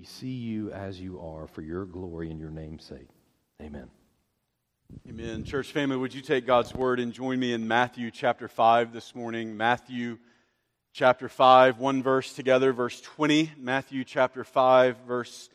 we 0.00 0.06
see 0.06 0.28
you 0.28 0.72
as 0.72 0.98
you 0.98 1.20
are 1.20 1.46
for 1.46 1.60
your 1.60 1.84
glory 1.84 2.30
and 2.30 2.40
your 2.40 2.48
name's 2.48 2.84
sake. 2.84 3.08
Amen. 3.60 3.90
Amen. 5.06 5.44
Church 5.44 5.72
family, 5.72 5.98
would 5.98 6.14
you 6.14 6.22
take 6.22 6.46
God's 6.46 6.74
word 6.74 7.00
and 7.00 7.12
join 7.12 7.38
me 7.38 7.52
in 7.52 7.68
Matthew 7.68 8.10
chapter 8.10 8.48
5 8.48 8.94
this 8.94 9.14
morning? 9.14 9.58
Matthew 9.58 10.16
chapter 10.94 11.28
5, 11.28 11.80
one 11.80 12.02
verse 12.02 12.32
together, 12.32 12.72
verse 12.72 12.98
20. 13.02 13.52
Matthew 13.58 14.02
chapter 14.04 14.42
5, 14.42 14.96
verse 15.06 15.50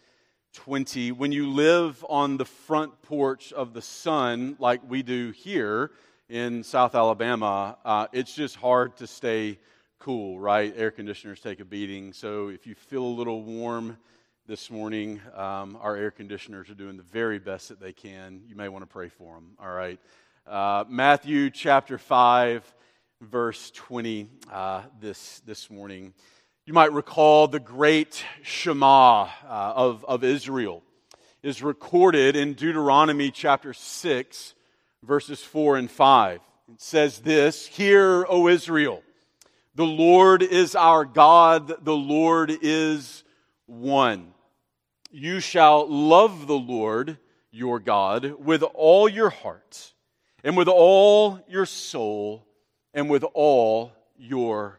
20. 0.54 1.12
When 1.12 1.32
you 1.32 1.50
live 1.50 2.06
on 2.08 2.38
the 2.38 2.46
front 2.46 3.02
porch 3.02 3.52
of 3.52 3.74
the 3.74 3.82
sun, 3.82 4.58
like 4.60 4.88
we 4.88 5.02
do 5.02 5.32
here 5.32 5.90
in 6.30 6.64
South 6.64 6.94
Alabama, 6.94 7.80
uh, 7.84 8.08
it's 8.14 8.36
just 8.36 8.58
hard 8.58 8.96
to 8.98 9.08
stay 9.08 9.58
cool, 9.98 10.40
right? 10.40 10.72
Air 10.78 10.92
conditioners 10.92 11.40
take 11.40 11.60
a 11.62 11.66
beating. 11.66 12.14
So 12.14 12.50
if 12.50 12.68
you 12.68 12.76
feel 12.76 13.02
a 13.02 13.08
little 13.08 13.42
warm 13.42 13.98
this 14.48 14.70
morning, 14.70 15.20
um, 15.36 15.76
our 15.82 15.96
air 15.96 16.12
conditioners 16.12 16.70
are 16.70 16.76
doing 16.76 16.98
the 16.98 17.04
very 17.04 17.40
best 17.40 17.70
that 17.70 17.80
they 17.80 17.92
can. 17.92 18.42
You 18.48 18.56
may 18.56 18.70
want 18.70 18.84
to 18.84 18.88
pray 18.88 19.10
for 19.10 19.34
them, 19.34 19.54
all 19.60 19.72
right? 19.72 20.00
Uh, 20.46 20.84
Matthew 20.88 21.50
chapter 21.50 21.98
5, 21.98 22.76
verse 23.22 23.72
20 23.72 24.30
uh, 24.52 24.84
this, 25.02 25.42
this 25.48 25.72
morning. 25.72 26.14
You 26.68 26.74
might 26.74 26.94
recall 26.94 27.48
the 27.48 27.60
great 27.60 28.24
Shema 28.44 29.24
uh, 29.24 29.28
of, 29.48 30.06
of 30.06 30.24
Israel 30.24 30.84
is 31.42 31.64
recorded 31.64 32.36
in 32.36 32.54
Deuteronomy 32.54 33.32
chapter 33.32 33.74
6, 33.74 34.54
verses 35.02 35.42
4 35.42 35.78
and 35.78 35.90
5. 35.90 36.40
It 36.72 36.82
says 36.82 37.18
this 37.20 37.66
Hear, 37.66 38.28
O 38.30 38.48
Israel. 38.48 39.02
The 39.74 39.88
Lord 39.88 40.44
is 40.44 40.76
our 40.76 41.04
God, 41.04 41.84
the 41.84 41.98
Lord 41.98 42.56
is 42.62 43.24
one. 43.66 44.35
You 45.18 45.40
shall 45.40 45.88
love 45.88 46.46
the 46.46 46.58
Lord 46.58 47.18
your 47.50 47.80
God 47.80 48.34
with 48.38 48.64
all 48.64 49.08
your 49.08 49.30
heart, 49.30 49.94
and 50.44 50.58
with 50.58 50.68
all 50.68 51.40
your 51.48 51.66
soul, 51.66 52.46
and 52.94 53.10
with 53.10 53.24
all 53.34 53.94
your 54.18 54.78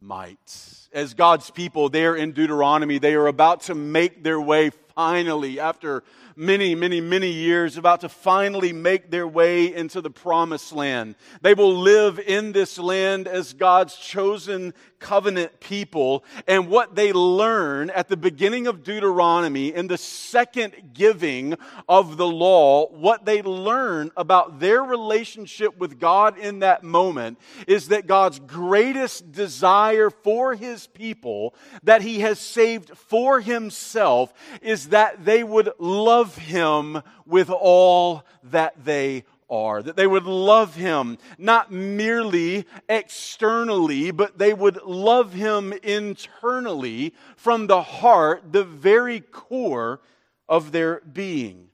might. 0.00 0.86
As 0.92 1.14
God's 1.14 1.50
people 1.50 1.88
there 1.88 2.14
in 2.14 2.30
Deuteronomy, 2.30 2.98
they 2.98 3.14
are 3.14 3.26
about 3.26 3.62
to 3.62 3.74
make 3.74 4.22
their 4.22 4.40
way 4.40 4.70
finally, 4.94 5.58
after 5.58 6.04
many, 6.36 6.76
many, 6.76 7.00
many 7.00 7.32
years, 7.32 7.76
about 7.76 8.02
to 8.02 8.08
finally 8.08 8.72
make 8.72 9.10
their 9.10 9.26
way 9.26 9.74
into 9.74 10.00
the 10.00 10.10
promised 10.10 10.72
land. 10.72 11.16
They 11.42 11.54
will 11.54 11.76
live 11.76 12.20
in 12.20 12.52
this 12.52 12.78
land 12.78 13.26
as 13.26 13.54
God's 13.54 13.96
chosen 13.96 14.72
covenant 15.04 15.60
people. 15.60 16.24
And 16.48 16.68
what 16.68 16.94
they 16.94 17.12
learn 17.12 17.90
at 17.90 18.08
the 18.08 18.16
beginning 18.16 18.66
of 18.66 18.82
Deuteronomy, 18.82 19.72
in 19.72 19.86
the 19.86 19.98
second 19.98 20.72
giving 20.94 21.56
of 21.86 22.16
the 22.16 22.26
law, 22.26 22.86
what 22.88 23.26
they 23.26 23.42
learn 23.42 24.10
about 24.16 24.60
their 24.60 24.82
relationship 24.82 25.76
with 25.78 26.00
God 26.00 26.38
in 26.38 26.60
that 26.60 26.82
moment 26.82 27.38
is 27.68 27.88
that 27.88 28.06
God's 28.06 28.38
greatest 28.38 29.30
desire 29.30 30.08
for 30.08 30.54
his 30.54 30.86
people 30.86 31.54
that 31.82 32.00
he 32.00 32.20
has 32.20 32.38
saved 32.38 32.96
for 32.96 33.40
himself 33.40 34.32
is 34.62 34.88
that 34.88 35.22
they 35.26 35.44
would 35.44 35.70
love 35.78 36.38
him 36.38 37.02
with 37.26 37.50
all 37.50 38.24
that 38.44 38.84
they 38.84 39.24
are. 39.48 39.82
That 39.82 39.96
they 39.96 40.06
would 40.06 40.24
love 40.24 40.74
him 40.74 41.18
not 41.38 41.70
merely 41.70 42.66
externally, 42.88 44.10
but 44.10 44.38
they 44.38 44.54
would 44.54 44.82
love 44.82 45.32
him 45.32 45.72
internally 45.82 47.14
from 47.36 47.66
the 47.66 47.82
heart, 47.82 48.52
the 48.52 48.64
very 48.64 49.20
core 49.20 50.00
of 50.48 50.72
their 50.72 51.00
being. 51.00 51.68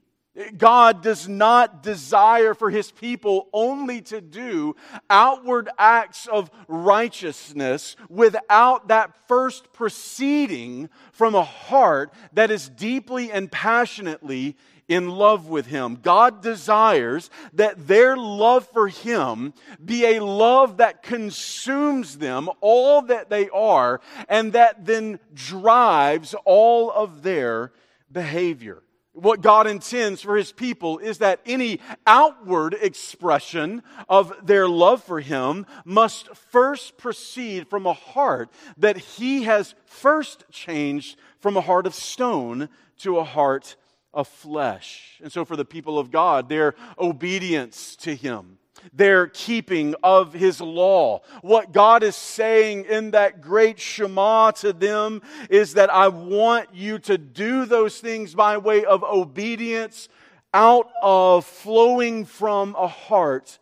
God 0.57 1.03
does 1.03 1.27
not 1.27 1.83
desire 1.83 2.53
for 2.53 2.69
his 2.69 2.89
people 2.89 3.49
only 3.51 4.01
to 4.03 4.21
do 4.21 4.77
outward 5.09 5.69
acts 5.77 6.25
of 6.25 6.49
righteousness 6.69 7.97
without 8.09 8.87
that 8.87 9.11
first 9.27 9.73
proceeding 9.73 10.89
from 11.11 11.35
a 11.35 11.43
heart 11.43 12.13
that 12.31 12.49
is 12.49 12.69
deeply 12.69 13.29
and 13.29 13.51
passionately 13.51 14.55
in 14.91 15.09
love 15.09 15.47
with 15.47 15.67
him. 15.67 15.97
God 16.01 16.41
desires 16.41 17.29
that 17.53 17.87
their 17.87 18.17
love 18.17 18.67
for 18.67 18.89
him 18.89 19.53
be 19.83 20.17
a 20.17 20.23
love 20.23 20.77
that 20.77 21.01
consumes 21.01 22.17
them, 22.17 22.49
all 22.59 23.01
that 23.03 23.29
they 23.29 23.47
are, 23.49 24.01
and 24.27 24.51
that 24.51 24.85
then 24.85 25.17
drives 25.33 26.35
all 26.43 26.91
of 26.91 27.23
their 27.23 27.71
behavior. 28.11 28.83
What 29.13 29.41
God 29.41 29.67
intends 29.67 30.21
for 30.21 30.37
His 30.37 30.53
people 30.53 30.97
is 30.99 31.17
that 31.17 31.41
any 31.45 31.79
outward 32.07 32.73
expression 32.81 33.83
of 34.07 34.33
their 34.41 34.69
love 34.69 35.03
for 35.03 35.19
Him 35.19 35.65
must 35.83 36.33
first 36.35 36.97
proceed 36.97 37.67
from 37.67 37.85
a 37.85 37.93
heart 37.93 38.49
that 38.77 38.97
He 38.97 39.43
has 39.43 39.75
first 39.85 40.45
changed 40.49 41.17
from 41.39 41.57
a 41.57 41.61
heart 41.61 41.85
of 41.85 41.93
stone 41.93 42.69
to 42.99 43.17
a 43.17 43.23
heart 43.25 43.75
of 44.13 44.27
flesh. 44.27 45.19
And 45.23 45.31
so, 45.31 45.45
for 45.45 45.55
the 45.55 45.65
people 45.65 45.97
of 45.97 46.11
God, 46.11 46.49
their 46.49 46.75
obedience 46.99 47.95
to 47.97 48.15
Him 48.15 48.57
their 48.93 49.27
keeping 49.27 49.95
of 50.03 50.33
his 50.33 50.61
law. 50.61 51.21
What 51.41 51.71
God 51.71 52.03
is 52.03 52.15
saying 52.15 52.85
in 52.85 53.11
that 53.11 53.41
great 53.41 53.79
Shema 53.79 54.51
to 54.51 54.73
them 54.73 55.21
is 55.49 55.73
that 55.73 55.93
I 55.93 56.07
want 56.07 56.73
you 56.73 56.99
to 56.99 57.17
do 57.17 57.65
those 57.65 57.99
things 57.99 58.33
by 58.33 58.57
way 58.57 58.85
of 58.85 59.03
obedience 59.03 60.09
out 60.53 60.89
of 61.01 61.45
flowing 61.45 62.25
from 62.25 62.75
a 62.77 62.87
heart 62.87 63.59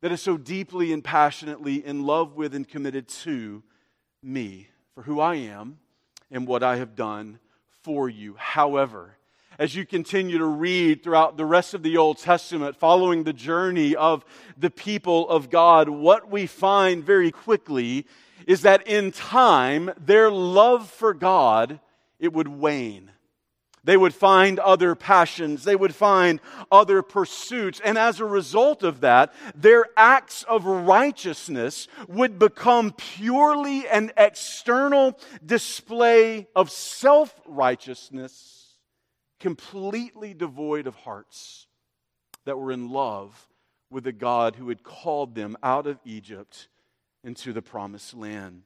that 0.00 0.12
is 0.12 0.22
so 0.22 0.36
deeply 0.36 0.92
and 0.92 1.04
passionately 1.04 1.84
in 1.84 2.04
love 2.04 2.34
with 2.34 2.54
and 2.54 2.66
committed 2.66 3.08
to 3.08 3.62
me 4.22 4.68
for 4.94 5.02
who 5.02 5.20
I 5.20 5.34
am 5.36 5.78
and 6.30 6.46
what 6.46 6.62
I 6.62 6.76
have 6.76 6.96
done 6.96 7.38
for 7.82 8.08
you. 8.08 8.34
However, 8.38 9.16
as 9.60 9.74
you 9.74 9.84
continue 9.84 10.38
to 10.38 10.46
read 10.46 11.02
throughout 11.02 11.36
the 11.36 11.44
rest 11.44 11.74
of 11.74 11.82
the 11.82 11.98
Old 11.98 12.16
Testament, 12.16 12.74
following 12.76 13.24
the 13.24 13.34
journey 13.34 13.94
of 13.94 14.24
the 14.56 14.70
people 14.70 15.28
of 15.28 15.50
God, 15.50 15.90
what 15.90 16.30
we 16.30 16.46
find 16.46 17.04
very 17.04 17.30
quickly 17.30 18.06
is 18.46 18.62
that 18.62 18.86
in 18.86 19.12
time, 19.12 19.90
their 19.98 20.30
love 20.30 20.88
for 20.88 21.12
God, 21.12 21.78
it 22.18 22.32
would 22.32 22.48
wane. 22.48 23.10
They 23.84 23.98
would 23.98 24.14
find 24.14 24.58
other 24.58 24.94
passions. 24.94 25.64
They 25.64 25.76
would 25.76 25.94
find 25.94 26.40
other 26.72 27.02
pursuits. 27.02 27.82
And 27.84 27.98
as 27.98 28.18
a 28.18 28.24
result 28.24 28.82
of 28.82 29.02
that, 29.02 29.34
their 29.54 29.86
acts 29.94 30.42
of 30.44 30.64
righteousness 30.64 31.86
would 32.08 32.38
become 32.38 32.92
purely 32.92 33.86
an 33.88 34.10
external 34.16 35.18
display 35.44 36.46
of 36.56 36.70
self 36.70 37.34
righteousness 37.44 38.60
completely 39.40 40.34
devoid 40.34 40.86
of 40.86 40.94
hearts 40.94 41.66
that 42.44 42.58
were 42.58 42.70
in 42.70 42.90
love 42.90 43.48
with 43.90 44.04
the 44.04 44.12
God 44.12 44.56
who 44.56 44.68
had 44.68 44.84
called 44.84 45.34
them 45.34 45.56
out 45.62 45.86
of 45.86 45.98
Egypt 46.04 46.68
into 47.24 47.52
the 47.52 47.62
promised 47.62 48.14
land. 48.14 48.62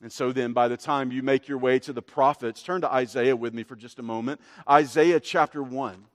And 0.00 0.10
so 0.10 0.32
then, 0.32 0.52
by 0.52 0.68
the 0.68 0.76
time 0.76 1.12
you 1.12 1.22
make 1.22 1.46
your 1.46 1.58
way 1.58 1.78
to 1.80 1.92
the 1.92 2.02
prophets, 2.02 2.62
turn 2.62 2.80
to 2.80 2.92
Isaiah 2.92 3.36
with 3.36 3.54
me 3.54 3.62
for 3.62 3.76
just 3.76 3.98
a 3.98 4.02
moment. 4.02 4.40
Isaiah 4.68 5.20
chapter 5.20 5.62
1. 5.62 6.06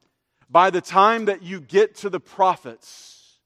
By 0.50 0.70
the 0.70 0.82
time 0.82 1.26
that 1.26 1.44
you 1.44 1.62
get 1.62 1.96
to 1.98 2.10
the 2.10 2.20
prophets, 2.20 3.40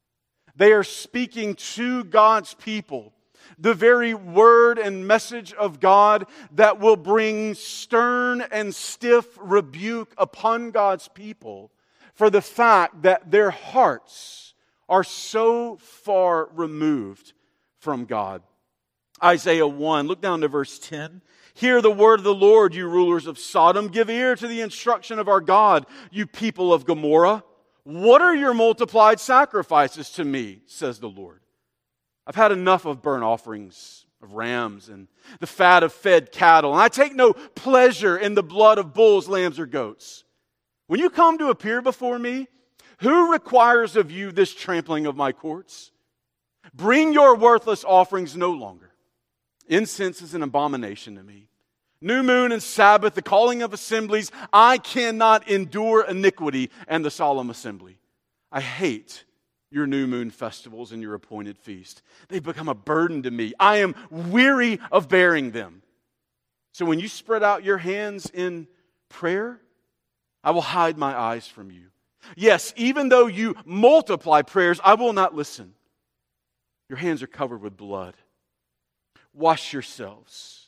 they 0.55 0.71
are 0.71 0.83
speaking 0.83 1.55
to 1.55 2.03
God's 2.03 2.53
people 2.53 3.13
the 3.61 3.73
very 3.75 4.13
word 4.13 4.79
and 4.79 5.07
message 5.07 5.53
of 5.53 5.79
God 5.79 6.25
that 6.53 6.79
will 6.79 6.97
bring 6.97 7.53
stern 7.53 8.41
and 8.41 8.73
stiff 8.73 9.25
rebuke 9.39 10.13
upon 10.18 10.71
God's 10.71 11.07
people 11.07 11.71
for 12.15 12.30
the 12.30 12.41
fact 12.41 13.03
that 13.03 13.30
their 13.31 13.51
hearts 13.51 14.56
are 14.89 15.03
so 15.03 15.77
far 15.77 16.50
removed 16.53 17.33
from 17.77 18.06
God. 18.06 18.41
Isaiah 19.24 19.68
1, 19.68 20.07
look 20.07 20.21
down 20.21 20.41
to 20.41 20.47
verse 20.47 20.80
10. 20.80 21.21
Hear 21.53 21.81
the 21.81 21.91
word 21.91 22.19
of 22.19 22.24
the 22.24 22.33
Lord, 22.33 22.74
you 22.74 22.88
rulers 22.88 23.27
of 23.27 23.38
Sodom. 23.38 23.88
Give 23.88 24.09
ear 24.09 24.36
to 24.36 24.47
the 24.47 24.62
instruction 24.62 25.19
of 25.19 25.27
our 25.27 25.41
God, 25.41 25.86
you 26.09 26.25
people 26.25 26.74
of 26.74 26.86
Gomorrah. 26.86 27.44
What 27.83 28.21
are 28.21 28.36
your 28.36 28.53
multiplied 28.53 29.19
sacrifices 29.19 30.09
to 30.12 30.24
me, 30.24 30.62
says 30.65 31.00
the 31.00 31.09
Lord? 31.09 31.40
I've 32.27 32.35
had 32.35 32.51
enough 32.51 32.85
of 32.85 33.01
burnt 33.01 33.23
offerings 33.23 34.06
of 34.21 34.33
rams 34.33 34.89
and 34.89 35.07
the 35.39 35.47
fat 35.47 35.83
of 35.83 35.94
fed 35.94 36.31
cattle, 36.31 36.71
and 36.71 36.81
I 36.81 36.88
take 36.88 37.15
no 37.15 37.33
pleasure 37.33 38.18
in 38.18 38.35
the 38.35 38.44
blood 38.44 38.77
of 38.77 38.94
bulls, 38.94 39.27
lambs, 39.27 39.59
or 39.59 39.65
goats. 39.65 40.23
When 40.88 41.00
you 41.00 41.09
come 41.09 41.38
to 41.39 41.50
appear 41.50 41.81
before 41.81 42.19
me, 42.19 42.47
who 43.00 43.31
requires 43.31 43.95
of 43.95 44.12
you 44.12 44.31
this 44.31 44.53
trampling 44.53 45.07
of 45.07 45.15
my 45.15 45.31
courts? 45.31 45.91
Bring 46.73 47.13
your 47.13 47.35
worthless 47.35 47.83
offerings 47.83 48.38
no 48.38 48.51
longer. 48.51 48.91
Incense 49.67 50.21
is 50.21 50.35
an 50.35 50.44
abomination 50.44 51.15
to 51.15 51.24
me. 51.24 51.47
New 52.01 52.24
moon 52.24 52.51
and 52.51 52.62
Sabbath, 52.62 53.15
the 53.15 53.21
calling 53.21 53.62
of 53.62 53.74
assemblies. 53.74 54.31
I 54.51 54.77
cannot 54.77 55.47
endure 55.47 56.03
iniquity 56.03 56.69
and 56.88 57.06
the 57.06 57.12
solemn 57.12 57.50
assembly. 57.50 57.97
I 58.51 58.62
hate 58.62 59.24
your 59.71 59.88
new 59.88 60.06
moon 60.06 60.29
festivals 60.29 60.91
and 60.91 61.01
your 61.01 61.15
appointed 61.15 61.57
feast. 61.57 62.01
They've 62.27 62.44
become 62.44 62.69
a 62.69 62.75
burden 62.75 63.23
to 63.23 63.31
me. 63.31 63.53
I 63.59 63.77
am 63.77 63.95
weary 64.09 64.79
of 64.91 65.09
bearing 65.09 65.51
them. 65.51 65.81
So 66.73 66.85
when 66.85 67.00
you 67.00 67.07
spread 67.07 67.44
out 67.44 67.63
your 67.63 67.77
hands 67.77 68.29
in 68.33 68.68
prayer, 69.09 69.59
I 70.44 70.51
will 70.51 70.62
hide 70.62 70.97
my 70.97 71.18
eyes 71.18 71.47
from 71.47 71.71
you. 71.71 71.88
Yes, 72.35 72.73
even 72.75 73.09
though 73.09 73.27
you 73.27 73.56
multiply 73.65 74.41
prayers, 74.41 74.79
I 74.83 74.94
will 74.94 75.13
not 75.13 75.35
listen. 75.35 75.74
Your 76.89 76.97
hands 76.97 77.24
are 77.24 77.27
covered 77.27 77.62
with 77.62 77.75
blood. 77.77 78.15
Wash 79.33 79.74
yourselves 79.74 80.62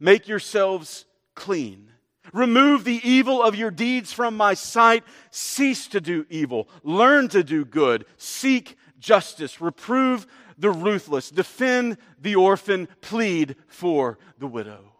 Make 0.00 0.26
yourselves 0.26 1.04
clean. 1.34 1.89
Remove 2.32 2.84
the 2.84 3.00
evil 3.02 3.42
of 3.42 3.56
your 3.56 3.70
deeds 3.70 4.12
from 4.12 4.36
my 4.36 4.54
sight. 4.54 5.04
Cease 5.30 5.88
to 5.88 6.00
do 6.00 6.26
evil. 6.28 6.68
Learn 6.82 7.28
to 7.28 7.42
do 7.42 7.64
good. 7.64 8.04
Seek 8.16 8.76
justice. 8.98 9.60
Reprove 9.60 10.26
the 10.58 10.70
ruthless. 10.70 11.30
Defend 11.30 11.96
the 12.20 12.36
orphan. 12.36 12.88
Plead 13.00 13.56
for 13.66 14.18
the 14.38 14.46
widow. 14.46 14.92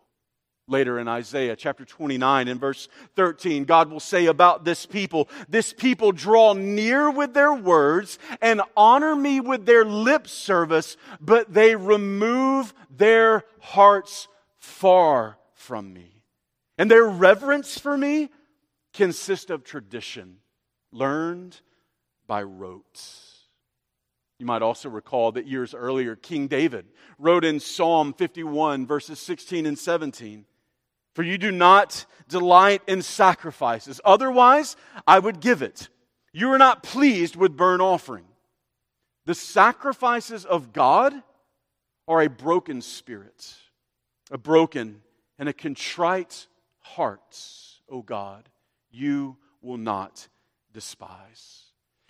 Later 0.67 1.01
in 1.01 1.09
Isaiah 1.09 1.57
chapter 1.57 1.85
29 1.85 2.47
in 2.47 2.59
verse 2.59 2.89
13, 3.17 3.65
God 3.65 3.91
will 3.91 3.99
say 3.99 4.27
about 4.27 4.65
this 4.65 4.87
people, 4.87 5.29
This 5.49 5.73
people 5.73 6.13
draw 6.13 6.53
near 6.53 7.11
with 7.11 7.35
their 7.35 7.53
words 7.53 8.21
and 8.41 8.63
honor 8.77 9.17
me 9.17 9.41
with 9.41 9.67
their 9.67 9.85
lip 9.85 10.29
service, 10.29 10.97
but 11.21 11.53
they 11.53 11.75
remove 11.75 12.73
their 12.89 13.45
hearts 13.59 14.29
far 14.59 15.39
from 15.55 15.93
me. 15.93 16.20
And 16.81 16.91
their 16.91 17.05
reverence 17.05 17.79
for 17.79 17.95
me 17.95 18.31
consists 18.95 19.51
of 19.51 19.65
tradition 19.65 20.39
learned 20.93 21.61
by 22.27 22.43
rote. 22.43 23.03
You 24.39 24.47
might 24.47 24.63
also 24.63 24.89
recall 24.89 25.33
that 25.33 25.47
years 25.47 25.75
earlier, 25.75 26.17
King 26.17 26.47
David 26.47 26.87
wrote 27.19 27.45
in 27.45 27.61
Psalm 27.61 28.15
51, 28.15 28.87
verses 28.87 29.19
16 29.19 29.67
and 29.67 29.79
17 29.79 30.47
For 31.13 31.23
you 31.23 31.37
do 31.37 31.51
not 31.51 32.07
delight 32.31 32.81
in 32.87 33.03
sacrifices, 33.03 34.01
otherwise 34.03 34.75
I 35.07 35.19
would 35.19 35.41
give 35.41 35.61
it. 35.61 35.91
You 36.33 36.51
are 36.51 36.59
not 36.59 36.83
pleased 36.83 37.37
with 37.37 37.59
burnt 37.59 37.83
offering. 37.83 38.25
The 39.27 39.35
sacrifices 39.35 40.47
of 40.47 40.73
God 40.73 41.13
are 42.09 42.23
a 42.23 42.31
broken 42.31 42.81
spirit 42.81 43.55
a 44.31 44.39
broken 44.39 45.03
and 45.39 45.47
a 45.47 45.53
contrite 45.53 46.47
heart, 46.95 47.37
O 47.89 48.03
God, 48.03 48.49
you 48.91 49.37
will 49.63 49.77
not 49.77 50.29
despise. 50.73 51.65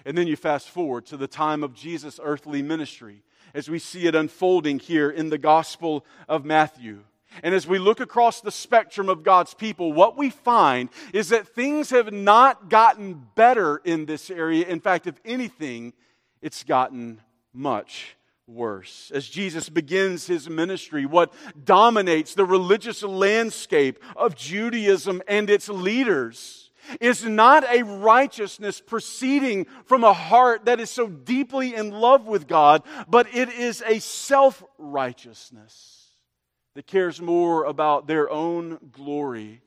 And 0.04 0.16
then 0.16 0.26
you 0.26 0.36
fast 0.36 0.68
forward 0.68 1.06
to 1.06 1.16
the 1.16 1.26
time 1.26 1.62
of 1.62 1.74
Jesus' 1.74 2.18
earthly 2.22 2.62
ministry 2.62 3.22
as 3.52 3.68
we 3.68 3.78
see 3.78 4.06
it 4.06 4.14
unfolding 4.14 4.78
here 4.78 5.10
in 5.10 5.28
the 5.28 5.38
Gospel 5.38 6.04
of 6.28 6.44
Matthew. 6.44 7.00
And 7.42 7.54
as 7.54 7.66
we 7.66 7.78
look 7.78 8.00
across 8.00 8.40
the 8.40 8.50
spectrum 8.50 9.08
of 9.08 9.22
God's 9.22 9.54
people, 9.54 9.92
what 9.92 10.16
we 10.16 10.30
find 10.30 10.88
is 11.12 11.28
that 11.28 11.48
things 11.48 11.90
have 11.90 12.12
not 12.12 12.68
gotten 12.68 13.26
better 13.34 13.80
in 13.84 14.06
this 14.06 14.30
area. 14.30 14.66
In 14.66 14.80
fact, 14.80 15.06
if 15.06 15.20
anything, 15.24 15.92
it's 16.42 16.64
gotten 16.64 17.20
much 17.52 18.16
worse. 18.50 19.10
As 19.14 19.28
Jesus 19.28 19.68
begins 19.68 20.26
his 20.26 20.48
ministry, 20.48 21.06
what 21.06 21.32
dominates 21.64 22.34
the 22.34 22.44
religious 22.44 23.02
landscape 23.02 23.98
of 24.16 24.34
Judaism 24.36 25.22
and 25.28 25.48
its 25.48 25.68
leaders 25.68 26.70
is 27.00 27.24
not 27.24 27.64
a 27.70 27.82
righteousness 27.82 28.80
proceeding 28.80 29.66
from 29.84 30.02
a 30.02 30.12
heart 30.12 30.64
that 30.64 30.80
is 30.80 30.90
so 30.90 31.06
deeply 31.06 31.74
in 31.74 31.90
love 31.90 32.26
with 32.26 32.46
God, 32.46 32.82
but 33.08 33.26
it 33.34 33.48
is 33.50 33.82
a 33.86 34.00
self 34.00 34.62
righteousness 34.78 36.08
that 36.74 36.86
cares 36.86 37.20
more 37.20 37.64
about 37.64 38.06
their 38.06 38.30
own 38.30 38.78
glory 38.92 39.62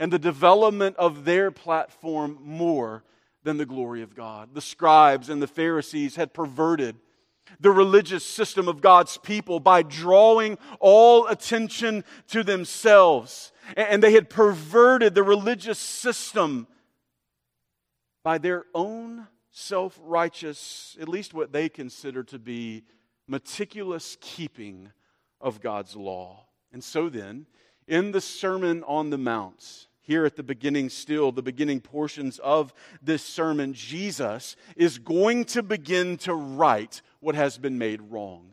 and 0.00 0.12
the 0.12 0.18
development 0.18 0.96
of 0.96 1.24
their 1.24 1.50
platform 1.50 2.38
more 2.42 3.04
than 3.42 3.56
the 3.56 3.66
glory 3.66 4.02
of 4.02 4.14
God. 4.14 4.50
The 4.54 4.60
scribes 4.60 5.28
and 5.28 5.40
the 5.40 5.46
Pharisees 5.46 6.16
had 6.16 6.34
perverted 6.34 6.96
the 7.60 7.70
religious 7.70 8.24
system 8.24 8.68
of 8.68 8.80
God's 8.80 9.18
people 9.18 9.60
by 9.60 9.82
drawing 9.82 10.58
all 10.80 11.26
attention 11.26 12.04
to 12.28 12.42
themselves. 12.42 13.52
And 13.76 14.02
they 14.02 14.12
had 14.12 14.30
perverted 14.30 15.14
the 15.14 15.22
religious 15.22 15.78
system 15.78 16.66
by 18.22 18.38
their 18.38 18.64
own 18.74 19.26
self 19.50 19.98
righteous, 20.02 20.96
at 21.00 21.08
least 21.08 21.34
what 21.34 21.52
they 21.52 21.68
consider 21.68 22.22
to 22.24 22.38
be 22.38 22.84
meticulous 23.26 24.16
keeping 24.20 24.90
of 25.40 25.60
God's 25.60 25.96
law. 25.96 26.46
And 26.72 26.82
so 26.82 27.08
then, 27.08 27.46
in 27.86 28.12
the 28.12 28.20
Sermon 28.20 28.84
on 28.84 29.10
the 29.10 29.18
Mount, 29.18 29.88
here 30.08 30.24
at 30.24 30.36
the 30.36 30.42
beginning, 30.42 30.88
still, 30.88 31.32
the 31.32 31.42
beginning 31.42 31.80
portions 31.80 32.38
of 32.38 32.72
this 33.02 33.22
sermon, 33.22 33.74
Jesus 33.74 34.56
is 34.74 34.98
going 34.98 35.44
to 35.44 35.62
begin 35.62 36.16
to 36.18 36.34
right 36.34 37.00
what 37.20 37.34
has 37.34 37.58
been 37.58 37.76
made 37.76 38.00
wrong. 38.00 38.52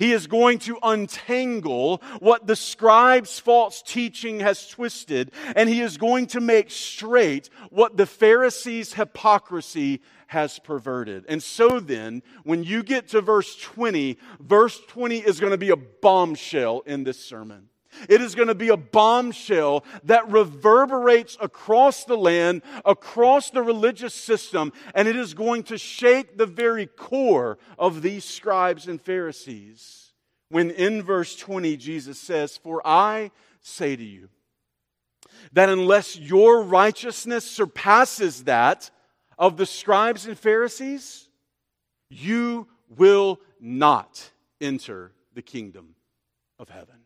He 0.00 0.12
is 0.12 0.26
going 0.26 0.58
to 0.60 0.76
untangle 0.82 2.02
what 2.18 2.48
the 2.48 2.56
scribe's 2.56 3.38
false 3.38 3.80
teaching 3.80 4.40
has 4.40 4.68
twisted, 4.68 5.30
and 5.54 5.68
he 5.68 5.80
is 5.80 5.96
going 5.96 6.26
to 6.28 6.40
make 6.40 6.70
straight 6.70 7.48
what 7.70 7.96
the 7.96 8.04
Pharisees' 8.04 8.92
hypocrisy 8.92 10.02
has 10.26 10.58
perverted. 10.58 11.24
And 11.28 11.40
so 11.40 11.78
then, 11.78 12.22
when 12.42 12.64
you 12.64 12.82
get 12.82 13.08
to 13.08 13.20
verse 13.20 13.54
20, 13.56 14.18
verse 14.40 14.78
20 14.88 15.18
is 15.18 15.38
going 15.38 15.52
to 15.52 15.58
be 15.58 15.70
a 15.70 15.76
bombshell 15.76 16.82
in 16.84 17.04
this 17.04 17.24
sermon. 17.24 17.68
It 18.08 18.20
is 18.20 18.34
going 18.34 18.48
to 18.48 18.54
be 18.54 18.68
a 18.68 18.76
bombshell 18.76 19.84
that 20.04 20.28
reverberates 20.30 21.36
across 21.40 22.04
the 22.04 22.16
land, 22.16 22.62
across 22.84 23.50
the 23.50 23.62
religious 23.62 24.14
system, 24.14 24.72
and 24.94 25.08
it 25.08 25.16
is 25.16 25.34
going 25.34 25.62
to 25.64 25.78
shake 25.78 26.36
the 26.36 26.46
very 26.46 26.86
core 26.86 27.58
of 27.78 28.02
these 28.02 28.24
scribes 28.24 28.88
and 28.88 29.00
Pharisees. 29.00 30.12
When 30.50 30.70
in 30.70 31.02
verse 31.02 31.36
20, 31.36 31.76
Jesus 31.76 32.18
says, 32.18 32.56
For 32.56 32.80
I 32.86 33.30
say 33.60 33.96
to 33.96 34.04
you, 34.04 34.28
that 35.52 35.68
unless 35.68 36.18
your 36.18 36.62
righteousness 36.62 37.44
surpasses 37.44 38.44
that 38.44 38.90
of 39.38 39.56
the 39.56 39.66
scribes 39.66 40.26
and 40.26 40.38
Pharisees, 40.38 41.28
you 42.10 42.66
will 42.88 43.40
not 43.60 44.30
enter 44.60 45.12
the 45.34 45.42
kingdom 45.42 45.94
of 46.58 46.68
heaven. 46.68 46.97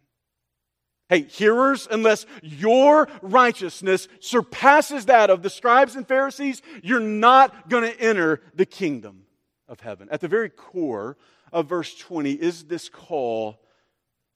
Hey, 1.12 1.24
hearers, 1.24 1.86
unless 1.90 2.24
your 2.40 3.06
righteousness 3.20 4.08
surpasses 4.20 5.04
that 5.04 5.28
of 5.28 5.42
the 5.42 5.50
scribes 5.50 5.94
and 5.94 6.08
Pharisees, 6.08 6.62
you're 6.82 7.00
not 7.00 7.68
going 7.68 7.84
to 7.84 8.00
enter 8.00 8.40
the 8.54 8.64
kingdom 8.64 9.24
of 9.68 9.80
heaven. 9.80 10.08
At 10.10 10.22
the 10.22 10.28
very 10.28 10.48
core 10.48 11.18
of 11.52 11.68
verse 11.68 11.94
20 11.96 12.32
is 12.32 12.64
this 12.64 12.88
call 12.88 13.60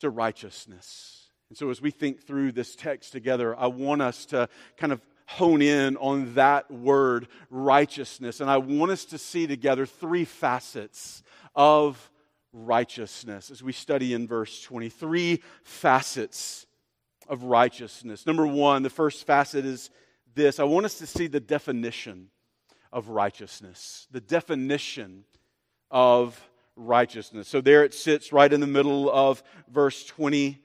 to 0.00 0.10
righteousness. 0.10 1.30
And 1.48 1.56
so, 1.56 1.70
as 1.70 1.80
we 1.80 1.90
think 1.90 2.26
through 2.26 2.52
this 2.52 2.76
text 2.76 3.10
together, 3.10 3.58
I 3.58 3.68
want 3.68 4.02
us 4.02 4.26
to 4.26 4.46
kind 4.76 4.92
of 4.92 5.00
hone 5.28 5.62
in 5.62 5.96
on 5.96 6.34
that 6.34 6.70
word, 6.70 7.28
righteousness. 7.48 8.42
And 8.42 8.50
I 8.50 8.58
want 8.58 8.90
us 8.90 9.06
to 9.06 9.16
see 9.16 9.46
together 9.46 9.86
three 9.86 10.26
facets 10.26 11.22
of 11.54 12.10
righteousness 12.56 13.50
as 13.50 13.62
we 13.62 13.72
study 13.72 14.14
in 14.14 14.26
verse 14.26 14.62
23 14.62 15.42
facets 15.62 16.65
of 17.28 17.44
righteousness. 17.44 18.26
Number 18.26 18.46
one, 18.46 18.82
the 18.82 18.90
first 18.90 19.26
facet 19.26 19.64
is 19.64 19.90
this 20.34 20.60
I 20.60 20.64
want 20.64 20.86
us 20.86 20.98
to 20.98 21.06
see 21.06 21.26
the 21.26 21.40
definition 21.40 22.28
of 22.92 23.08
righteousness. 23.08 24.06
The 24.10 24.20
definition 24.20 25.24
of 25.90 26.40
righteousness. 26.76 27.48
So 27.48 27.60
there 27.60 27.84
it 27.84 27.94
sits 27.94 28.32
right 28.32 28.52
in 28.52 28.60
the 28.60 28.66
middle 28.66 29.10
of 29.10 29.42
verse 29.68 30.04
20. 30.04 30.60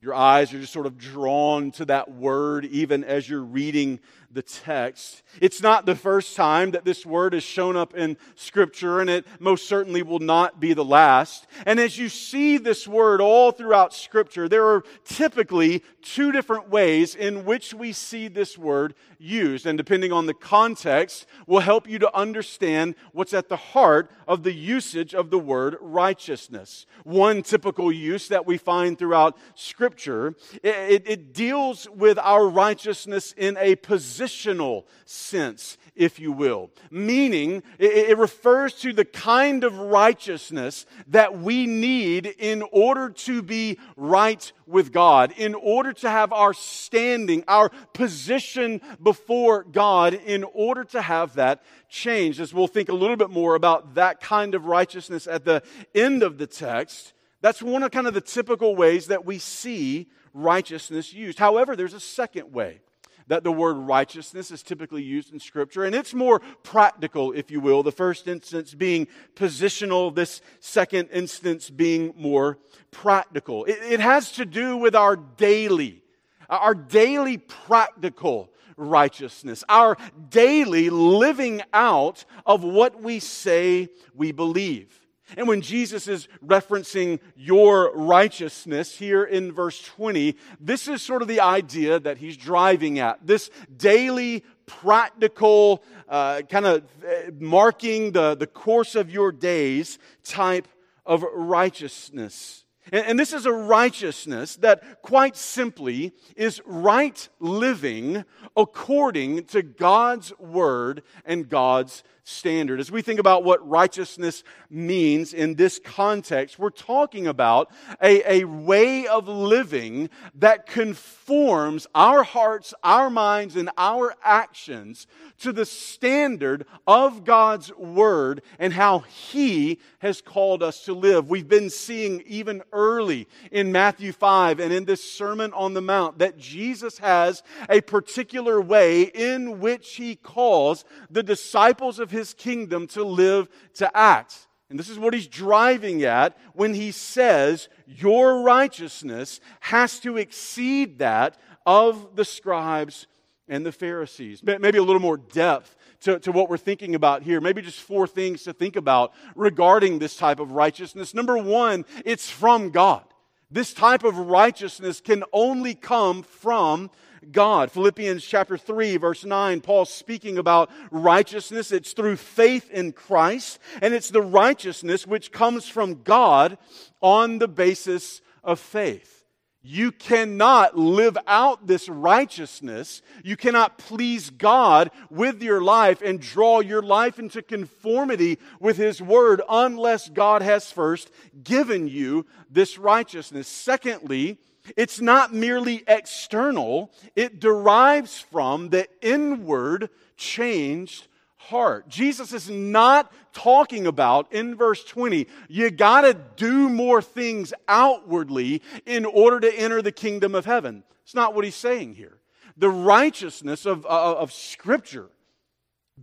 Your 0.00 0.14
eyes 0.14 0.52
are 0.52 0.60
just 0.60 0.72
sort 0.72 0.86
of 0.86 0.98
drawn 0.98 1.70
to 1.72 1.84
that 1.84 2.10
word 2.10 2.64
even 2.64 3.04
as 3.04 3.28
you're 3.28 3.42
reading 3.42 4.00
the 4.32 4.42
text. 4.42 5.22
It's 5.40 5.62
not 5.62 5.86
the 5.86 5.94
first 5.94 6.36
time 6.36 6.72
that 6.72 6.84
this 6.84 7.04
word 7.04 7.32
has 7.34 7.42
shown 7.42 7.76
up 7.76 7.94
in 7.94 8.16
Scripture, 8.34 9.00
and 9.00 9.10
it 9.10 9.26
most 9.38 9.68
certainly 9.68 10.02
will 10.02 10.18
not 10.18 10.60
be 10.60 10.72
the 10.72 10.84
last. 10.84 11.46
And 11.66 11.78
as 11.78 11.98
you 11.98 12.08
see 12.08 12.58
this 12.58 12.88
word 12.88 13.20
all 13.20 13.52
throughout 13.52 13.94
Scripture, 13.94 14.48
there 14.48 14.66
are 14.66 14.82
typically 15.04 15.82
two 16.00 16.32
different 16.32 16.68
ways 16.70 17.14
in 17.14 17.44
which 17.44 17.74
we 17.74 17.92
see 17.92 18.28
this 18.28 18.56
word 18.58 18.94
used. 19.18 19.66
And 19.66 19.78
depending 19.78 20.12
on 20.12 20.26
the 20.26 20.34
context, 20.34 21.26
will 21.46 21.60
help 21.60 21.88
you 21.88 21.98
to 22.00 22.16
understand 22.16 22.94
what's 23.12 23.34
at 23.34 23.48
the 23.48 23.56
heart 23.56 24.10
of 24.26 24.42
the 24.42 24.52
usage 24.52 25.14
of 25.14 25.30
the 25.30 25.38
word 25.38 25.76
righteousness. 25.80 26.86
One 27.04 27.42
typical 27.42 27.92
use 27.92 28.28
that 28.28 28.46
we 28.46 28.56
find 28.56 28.98
throughout 28.98 29.36
Scripture 29.54 29.82
Scripture, 29.82 30.34
it, 30.62 31.02
it, 31.06 31.32
deals 31.32 31.88
with 31.90 32.18
our 32.18 32.48
righteousness 32.48 33.34
in 33.36 33.56
a 33.58 33.74
positional 34.22 34.84
sense, 35.04 35.76
if 35.94 36.18
you 36.18 36.32
will. 36.32 36.70
Meaning, 36.90 37.62
it, 37.78 38.10
it 38.10 38.18
refers 38.18 38.74
to 38.80 38.92
the 38.92 39.04
kind 39.04 39.64
of 39.64 39.76
righteousness 39.78 40.86
that 41.08 41.38
we 41.38 41.66
need 41.66 42.26
in 42.26 42.62
order 42.72 43.10
to 43.10 43.42
be 43.42 43.78
right 43.96 44.52
with 44.66 44.92
God, 44.92 45.32
in 45.36 45.54
order 45.54 45.92
to 45.92 46.10
have 46.10 46.32
our 46.32 46.54
standing, 46.54 47.44
our 47.48 47.70
position 47.92 48.80
before 49.02 49.64
God, 49.64 50.14
in 50.14 50.44
order 50.44 50.84
to 50.84 51.02
have 51.02 51.34
that 51.34 51.62
changed. 51.88 52.40
As 52.40 52.54
we'll 52.54 52.66
think 52.66 52.88
a 52.88 52.94
little 52.94 53.16
bit 53.16 53.30
more 53.30 53.54
about 53.54 53.94
that 53.94 54.20
kind 54.20 54.54
of 54.54 54.66
righteousness 54.66 55.26
at 55.26 55.44
the 55.44 55.62
end 55.94 56.22
of 56.22 56.38
the 56.38 56.46
text. 56.46 57.12
That's 57.40 57.60
one 57.60 57.82
of 57.82 57.90
kind 57.90 58.06
of 58.06 58.14
the 58.14 58.20
typical 58.20 58.76
ways 58.76 59.08
that 59.08 59.26
we 59.26 59.38
see 59.38 60.08
righteousness 60.32 61.12
used. 61.12 61.40
However, 61.40 61.74
there's 61.74 61.92
a 61.92 62.00
second 62.00 62.52
way 62.52 62.80
that 63.28 63.44
the 63.44 63.52
word 63.52 63.74
righteousness 63.74 64.50
is 64.50 64.62
typically 64.62 65.02
used 65.02 65.32
in 65.32 65.38
Scripture, 65.38 65.84
and 65.84 65.94
it's 65.94 66.14
more 66.14 66.40
practical, 66.62 67.32
if 67.32 67.50
you 67.50 67.60
will. 67.60 67.82
The 67.82 67.92
first 67.92 68.28
instance 68.28 68.74
being 68.74 69.06
positional, 69.34 70.14
this 70.14 70.40
second 70.60 71.08
instance 71.12 71.70
being 71.70 72.14
more 72.16 72.58
practical. 72.90 73.64
It, 73.64 73.78
it 73.82 74.00
has 74.00 74.32
to 74.32 74.44
do 74.44 74.76
with 74.76 74.94
our 74.94 75.16
daily, 75.16 76.02
our 76.48 76.74
daily 76.74 77.38
practical 77.38 78.50
righteousness, 78.76 79.64
our 79.68 79.96
daily 80.30 80.90
living 80.90 81.62
out 81.72 82.24
of 82.46 82.64
what 82.64 83.02
we 83.02 83.20
say 83.20 83.88
we 84.14 84.32
believe. 84.32 85.01
And 85.36 85.48
when 85.48 85.60
Jesus 85.60 86.08
is 86.08 86.28
referencing 86.44 87.20
your 87.36 87.94
righteousness 87.94 88.96
here 88.96 89.24
in 89.24 89.52
verse 89.52 89.82
20, 89.82 90.36
this 90.60 90.88
is 90.88 91.02
sort 91.02 91.22
of 91.22 91.28
the 91.28 91.40
idea 91.40 91.98
that 92.00 92.18
he's 92.18 92.36
driving 92.36 92.98
at. 92.98 93.26
This 93.26 93.50
daily, 93.76 94.44
practical, 94.66 95.82
uh, 96.08 96.42
kind 96.42 96.66
of 96.66 96.84
uh, 97.04 97.30
marking 97.38 98.12
the, 98.12 98.34
the 98.34 98.46
course 98.46 98.94
of 98.94 99.10
your 99.10 99.32
days 99.32 99.98
type 100.24 100.68
of 101.04 101.22
righteousness. 101.34 102.64
And, 102.90 103.18
this 103.18 103.32
is 103.32 103.46
a 103.46 103.52
righteousness 103.52 104.56
that, 104.56 105.02
quite 105.02 105.36
simply, 105.36 106.12
is 106.34 106.60
right 106.66 107.28
living 107.38 108.24
according 108.56 109.44
to 109.46 109.62
God's 109.62 110.36
word 110.38 111.02
and 111.24 111.48
God's 111.48 112.02
standard. 112.24 112.78
As 112.78 112.90
we 112.90 113.02
think 113.02 113.18
about 113.18 113.44
what 113.44 113.68
righteousness 113.68 114.44
means 114.70 115.34
in 115.34 115.54
this 115.54 115.80
context, 115.82 116.58
we're 116.58 116.70
talking 116.70 117.26
about 117.26 117.70
a, 118.00 118.40
a 118.40 118.44
way 118.44 119.06
of 119.06 119.26
living 119.26 120.08
that 120.36 120.66
conforms 120.66 121.86
our 121.94 122.22
hearts, 122.22 122.74
our 122.82 123.10
minds, 123.10 123.56
and 123.56 123.70
our 123.76 124.14
actions 124.22 125.06
to 125.38 125.52
the 125.52 125.66
standard 125.66 126.66
of 126.86 127.24
God's 127.24 127.72
Word 127.74 128.42
and 128.58 128.72
how 128.72 129.00
He 129.00 129.80
has 129.98 130.20
called 130.20 130.62
us 130.62 130.84
to 130.84 130.94
live. 130.94 131.28
We've 131.28 131.48
been 131.48 131.70
seeing 131.70 132.22
even 132.26 132.62
early 132.72 133.28
in 133.50 133.72
Matthew 133.72 134.12
5 134.12 134.60
and 134.60 134.72
in 134.72 134.84
this 134.84 135.02
Sermon 135.02 135.52
on 135.52 135.74
the 135.74 135.80
Mount 135.80 136.18
that 136.18 136.38
Jesus 136.38 136.98
has 136.98 137.42
a 137.68 137.80
particular 137.80 138.60
way 138.60 139.02
in 139.02 139.60
which 139.60 139.96
He 139.96 140.16
calls 140.16 140.84
the 141.10 141.22
disciples 141.22 141.98
of 141.98 142.10
His 142.10 142.34
kingdom 142.34 142.86
to 142.88 143.04
live, 143.04 143.48
to 143.74 143.96
act. 143.96 144.46
And 144.72 144.78
this 144.78 144.88
is 144.88 144.98
what 144.98 145.12
he's 145.12 145.26
driving 145.26 146.02
at 146.02 146.34
when 146.54 146.72
he 146.72 146.92
says, 146.92 147.68
Your 147.86 148.40
righteousness 148.40 149.38
has 149.60 150.00
to 150.00 150.16
exceed 150.16 150.98
that 151.00 151.36
of 151.66 152.16
the 152.16 152.24
scribes 152.24 153.06
and 153.48 153.66
the 153.66 153.72
Pharisees. 153.72 154.42
Maybe 154.42 154.78
a 154.78 154.82
little 154.82 154.98
more 154.98 155.18
depth 155.18 155.76
to, 156.02 156.18
to 156.20 156.32
what 156.32 156.48
we're 156.48 156.56
thinking 156.56 156.94
about 156.94 157.22
here. 157.22 157.40
Maybe 157.40 157.62
just 157.62 157.80
four 157.80 158.06
things 158.06 158.42
to 158.44 158.52
think 158.52 158.76
about 158.76 159.12
regarding 159.34 159.98
this 159.98 160.16
type 160.16 160.40
of 160.40 160.52
righteousness. 160.52 161.14
Number 161.14 161.38
one, 161.38 161.84
it's 162.04 162.30
from 162.30 162.70
God. 162.70 163.04
This 163.50 163.74
type 163.74 164.02
of 164.02 164.16
righteousness 164.16 165.00
can 165.00 165.24
only 165.32 165.74
come 165.74 166.22
from 166.22 166.90
God. 167.30 167.70
Philippians 167.70 168.24
chapter 168.24 168.56
3, 168.56 168.96
verse 168.96 169.24
9, 169.24 169.60
Paul's 169.60 169.92
speaking 169.92 170.38
about 170.38 170.70
righteousness. 170.90 171.70
It's 171.70 171.92
through 171.92 172.16
faith 172.16 172.70
in 172.70 172.92
Christ, 172.92 173.58
and 173.80 173.94
it's 173.94 174.08
the 174.08 174.22
righteousness 174.22 175.06
which 175.06 175.30
comes 175.30 175.68
from 175.68 176.02
God 176.02 176.58
on 177.00 177.38
the 177.38 177.48
basis 177.48 178.22
of 178.42 178.58
faith. 178.58 179.21
You 179.64 179.92
cannot 179.92 180.76
live 180.76 181.16
out 181.26 181.68
this 181.68 181.88
righteousness. 181.88 183.00
You 183.22 183.36
cannot 183.36 183.78
please 183.78 184.28
God 184.28 184.90
with 185.08 185.40
your 185.40 185.62
life 185.62 186.02
and 186.02 186.20
draw 186.20 186.58
your 186.60 186.82
life 186.82 187.20
into 187.20 187.42
conformity 187.42 188.40
with 188.58 188.76
His 188.76 189.00
Word 189.00 189.40
unless 189.48 190.08
God 190.08 190.42
has 190.42 190.72
first 190.72 191.12
given 191.44 191.86
you 191.86 192.26
this 192.50 192.76
righteousness. 192.76 193.46
Secondly, 193.46 194.38
it's 194.76 195.00
not 195.00 195.32
merely 195.32 195.84
external, 195.86 196.92
it 197.14 197.38
derives 197.38 198.18
from 198.18 198.70
the 198.70 198.88
inward 199.00 199.90
changed 200.16 201.06
heart. 201.48 201.88
Jesus 201.88 202.32
is 202.32 202.48
not 202.48 203.12
talking 203.32 203.86
about 203.86 204.32
in 204.32 204.54
verse 204.54 204.84
20, 204.84 205.26
you 205.48 205.70
got 205.70 206.02
to 206.02 206.14
do 206.36 206.68
more 206.68 207.02
things 207.02 207.52
outwardly 207.68 208.62
in 208.86 209.04
order 209.04 209.40
to 209.40 209.58
enter 209.58 209.82
the 209.82 209.92
kingdom 209.92 210.34
of 210.34 210.44
heaven. 210.44 210.84
It's 211.04 211.14
not 211.14 211.34
what 211.34 211.44
he's 211.44 211.54
saying 211.54 211.94
here. 211.94 212.18
The 212.56 212.70
righteousness 212.70 213.66
of, 213.66 213.84
of, 213.86 214.16
of 214.18 214.32
Scripture, 214.32 215.08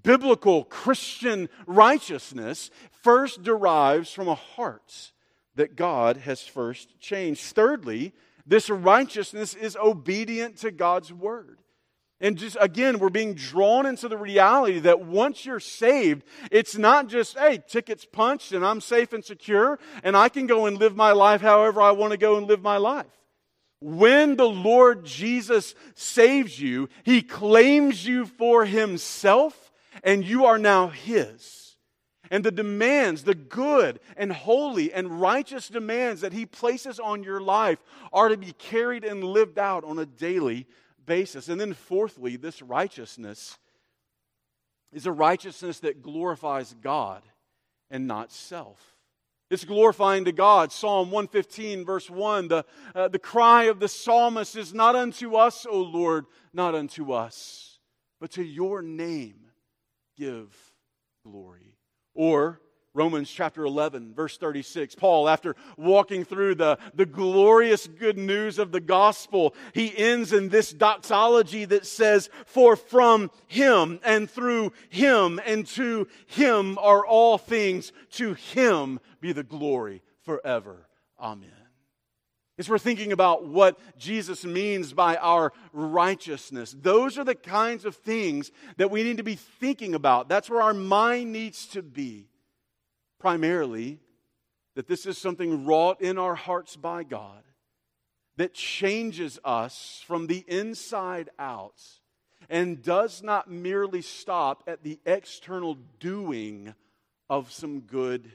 biblical 0.02 0.64
Christian 0.64 1.50
righteousness, 1.68 2.72
first 3.04 3.44
derives 3.44 4.12
from 4.12 4.28
a 4.28 4.36
heart 4.36 5.12
that 5.56 5.76
God 5.76 6.18
has 6.18 6.42
first 6.42 7.00
changed. 7.00 7.42
Thirdly, 7.42 8.14
this 8.46 8.70
righteousness 8.70 9.54
is 9.54 9.76
obedient 9.76 10.58
to 10.58 10.72
God's 10.72 11.14
word. 11.14 11.60
And 12.22 12.38
just 12.38 12.58
again, 12.60 13.00
we're 13.00 13.10
being 13.10 13.34
drawn 13.34 13.86
into 13.86 14.10
the 14.10 14.18
reality 14.18 14.80
that 14.80 15.02
once 15.02 15.46
you're 15.46 15.62
saved, 15.62 16.24
it's 16.52 16.78
not 16.78 17.08
just, 17.08 17.38
hey, 17.38 17.64
tickets 17.66 18.06
punched 18.06 18.52
and 18.52 18.66
I'm 18.66 18.82
safe 18.82 19.14
and 19.14 19.24
secure 19.24 19.80
and 20.04 20.18
I 20.18 20.28
can 20.28 20.46
go 20.46 20.66
and 20.66 20.78
live 20.78 20.96
my 20.96 21.14
life 21.14 21.40
however 21.40 21.82
I 21.82 21.92
want 21.92 22.12
to 22.12 22.18
go 22.18 22.38
and 22.38 22.46
live 22.46 22.62
my 22.62 22.78
life. 22.78 23.08
When 23.80 24.36
the 24.36 24.50
Lord 24.50 25.06
Jesus 25.06 25.76
saves 25.96 26.60
you, 26.60 26.90
He 27.04 27.22
claims 27.22 28.06
you 28.06 28.26
for 28.26 28.66
Himself 28.66 29.72
and 30.04 30.26
you 30.26 30.46
are 30.46 30.58
now 30.58 30.90
His. 30.90 31.78
And 32.30 32.44
the 32.44 32.52
demands, 32.52 33.24
the 33.24 33.34
good 33.34 34.02
and 34.18 34.32
holy 34.32 34.92
and 34.92 35.22
righteous 35.22 35.70
demands 35.70 36.22
that 36.22 36.34
He 36.34 36.46
places 36.46 37.00
on 37.00 37.24
your 37.24 37.40
life 37.40 37.80
are 38.12 38.28
to 38.28 38.38
be 38.38 38.52
carried 38.52 39.06
and 39.06 39.24
lived 39.24 39.58
out 39.58 39.86
on 39.86 39.98
a 39.98 40.06
daily 40.06 40.64
basis. 40.64 40.89
And 41.10 41.60
then, 41.60 41.74
fourthly, 41.74 42.36
this 42.36 42.62
righteousness 42.62 43.58
is 44.92 45.06
a 45.06 45.12
righteousness 45.12 45.80
that 45.80 46.02
glorifies 46.02 46.76
God 46.82 47.24
and 47.90 48.08
not 48.08 48.32
self. 48.32 48.96
It's 49.50 49.66
glorifying 49.66 50.26
to 50.26 50.32
God. 50.32 50.72
Psalm 50.72 51.10
115, 51.10 51.84
verse 51.84 52.10
1 52.10 52.50
the, 52.50 52.66
uh, 52.94 53.08
the 53.08 53.18
cry 53.18 53.64
of 53.64 53.80
the 53.80 53.88
psalmist 53.88 54.56
is 54.56 54.74
not 54.74 54.96
unto 54.96 55.36
us, 55.36 55.66
O 55.68 55.82
Lord, 55.82 56.26
not 56.54 56.76
unto 56.76 57.12
us, 57.12 57.80
but 58.20 58.32
to 58.32 58.44
your 58.44 58.82
name 58.84 59.50
give 60.16 60.56
glory. 61.26 61.78
Or 62.14 62.62
Romans 62.96 63.30
chapter 63.30 63.66
11, 63.66 64.16
verse 64.16 64.38
36. 64.38 64.96
Paul, 64.96 65.30
after 65.30 65.56
walking 65.78 66.26
through 66.26 66.56
the, 66.56 66.80
the 66.96 67.06
glorious 67.06 67.86
good 67.86 68.18
news 68.18 68.58
of 68.58 68.72
the 68.72 68.80
gospel, 68.80 69.54
he 69.74 69.96
ends 69.96 70.34
in 70.34 70.50
this 70.50 70.74
doxology 70.74 71.66
that 71.66 71.86
says, 71.86 72.30
For 72.48 72.76
from 72.76 73.30
him 73.48 74.00
and 74.04 74.30
through 74.30 74.74
him 74.90 75.40
and 75.46 75.68
to 75.68 76.08
him 76.26 76.80
are 76.80 77.06
all 77.06 77.38
things, 77.38 77.92
to 78.14 78.34
him 78.34 79.00
be 79.22 79.34
the 79.34 79.44
glory 79.44 80.02
forever. 80.24 80.88
Amen. 81.20 81.52
As 82.58 82.68
we're 82.68 82.80
thinking 82.80 83.12
about 83.12 83.46
what 83.46 83.80
Jesus 83.98 84.44
means 84.44 84.94
by 84.94 85.16
our 85.16 85.54
righteousness, 85.72 86.76
those 86.78 87.18
are 87.18 87.24
the 87.24 87.36
kinds 87.36 87.86
of 87.86 87.96
things 87.96 88.52
that 88.78 88.92
we 88.92 89.04
need 89.04 89.18
to 89.18 89.24
be 89.24 89.36
thinking 89.36 89.94
about. 89.94 90.28
That's 90.28 90.50
where 90.50 90.62
our 90.62 90.74
mind 90.74 91.32
needs 91.32 91.68
to 91.68 91.84
be 91.84 92.30
primarily 93.20 94.00
that 94.76 94.88
this 94.88 95.06
is 95.06 95.18
something 95.18 95.66
wrought 95.66 96.02
in 96.02 96.18
our 96.18 96.36
hearts 96.36 96.76
by 96.76 97.04
God 97.04 97.44
that 98.38 98.54
changes 98.54 99.38
us 99.44 100.04
from 100.08 100.28
the 100.28 100.46
inside 100.48 101.30
out 101.38 101.82
and 102.50 102.82
does 102.82 103.22
not 103.22 103.50
merely 103.50 104.02
stop 104.02 104.64
at 104.66 104.84
the 104.84 105.00
external 105.06 105.78
doing 106.00 106.74
of 107.30 107.52
some 107.52 107.82
good 107.82 108.32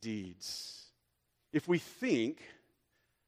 deeds. 0.00 0.86
If 1.52 1.66
we 1.66 1.78
think 1.78 2.42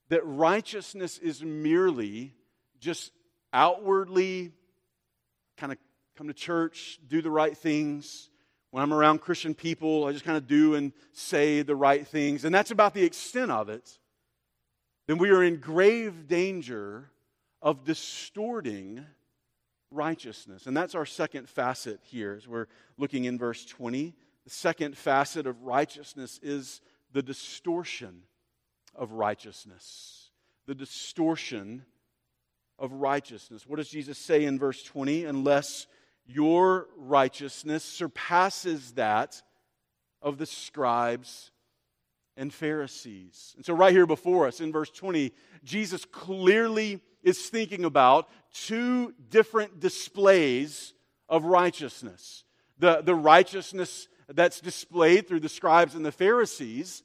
that 0.09 0.25
righteousness 0.25 1.19
is 1.19 1.43
merely 1.43 2.35
just 2.81 3.13
outwardly 3.53 4.53
kind 5.57 5.73
of 5.73 5.79
come 6.17 6.29
to 6.29 6.35
church, 6.35 6.99
do 7.09 7.23
the 7.23 7.31
right 7.31 7.57
things. 7.57 8.30
When 8.71 8.83
I'm 8.83 8.93
around 8.93 9.21
Christian 9.21 9.55
people, 9.55 10.07
I 10.07 10.13
just 10.13 10.25
kind 10.25 10.37
of 10.37 10.47
do 10.47 10.75
and 10.75 10.93
say 11.13 11.63
the 11.63 11.75
right 11.75 12.07
things, 12.07 12.45
and 12.45 12.55
that's 12.55 12.71
about 12.71 12.95
the 12.95 13.03
extent 13.03 13.51
of 13.51 13.69
it. 13.69 13.99
Then 15.07 15.19
we 15.19 15.31
are 15.31 15.43
in 15.43 15.57
grave 15.57 16.29
danger 16.29 17.11
of 17.61 17.85
distorting 17.85 19.05
righteousness. 19.91 20.67
And 20.67 20.77
that's 20.77 20.95
our 20.95 21.07
second 21.07 21.49
facet 21.49 22.01
here 22.05 22.35
as 22.37 22.47
we're 22.47 22.67
looking 22.97 23.25
in 23.25 23.39
verse 23.39 23.65
20. 23.65 24.15
The 24.45 24.51
second 24.51 24.97
facet 24.97 25.47
of 25.47 25.63
righteousness 25.63 26.39
is 26.43 26.81
the 27.13 27.23
distortion 27.23 28.23
of 28.95 29.13
righteousness. 29.13 30.31
The 30.67 30.75
distortion 30.75 31.85
of 32.79 32.93
righteousness. 32.93 33.67
What 33.67 33.77
does 33.77 33.89
Jesus 33.89 34.17
say 34.17 34.45
in 34.45 34.59
verse 34.59 34.83
20? 34.83 35.25
Unless 35.25 35.87
your 36.33 36.89
righteousness 36.97 37.85
surpasses 37.85 38.93
that 38.93 39.43
of 40.23 40.39
the 40.39 40.47
scribes 40.47 41.51
and 42.37 42.53
Pharisees. 42.53 43.55
And 43.57 43.65
so, 43.65 43.75
right 43.75 43.93
here 43.93 44.07
before 44.07 44.47
us 44.47 44.61
in 44.61 44.73
verse 44.73 44.91
20, 44.91 45.33
Jesus 45.65 46.05
clearly 46.05 47.01
is 47.23 47.49
thinking 47.49 47.85
about 47.85 48.29
two 48.53 49.15
different 49.29 49.81
displays 49.81 50.95
of 51.29 51.45
righteousness 51.45 52.45
the, 52.81 53.03
the 53.03 53.15
righteousness 53.15 54.09
that's 54.29 54.61
displayed 54.61 55.29
through 55.29 55.41
the 55.41 55.49
scribes 55.49 55.95
and 55.95 56.05
the 56.05 56.13
Pharisees, 56.13 57.03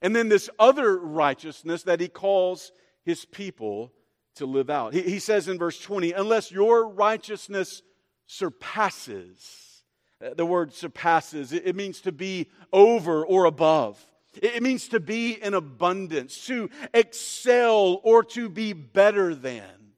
and 0.00 0.16
then 0.16 0.28
this 0.28 0.48
other 0.58 0.98
righteousness 0.98 1.82
that 1.84 2.00
he 2.00 2.08
calls 2.08 2.72
his 3.04 3.24
people 3.24 3.92
to 4.36 4.46
live 4.46 4.70
out. 4.70 4.94
He, 4.94 5.02
he 5.02 5.18
says 5.18 5.48
in 5.48 5.58
verse 5.58 5.78
20, 5.78 6.12
unless 6.12 6.50
your 6.50 6.88
righteousness 6.88 7.82
surpasses, 8.28 9.82
uh, 10.24 10.34
the 10.34 10.46
word 10.46 10.72
surpasses, 10.72 11.52
it, 11.52 11.66
it 11.66 11.74
means 11.74 12.00
to 12.02 12.12
be 12.12 12.46
over 12.72 13.26
or 13.26 13.46
above. 13.46 14.04
It 14.40 14.62
means 14.62 14.88
to 14.88 15.00
be 15.00 15.32
in 15.32 15.54
abundance, 15.54 16.46
to 16.46 16.70
excel, 16.94 18.00
or 18.04 18.22
to 18.24 18.48
be 18.48 18.72
better 18.72 19.34
than. 19.34 19.94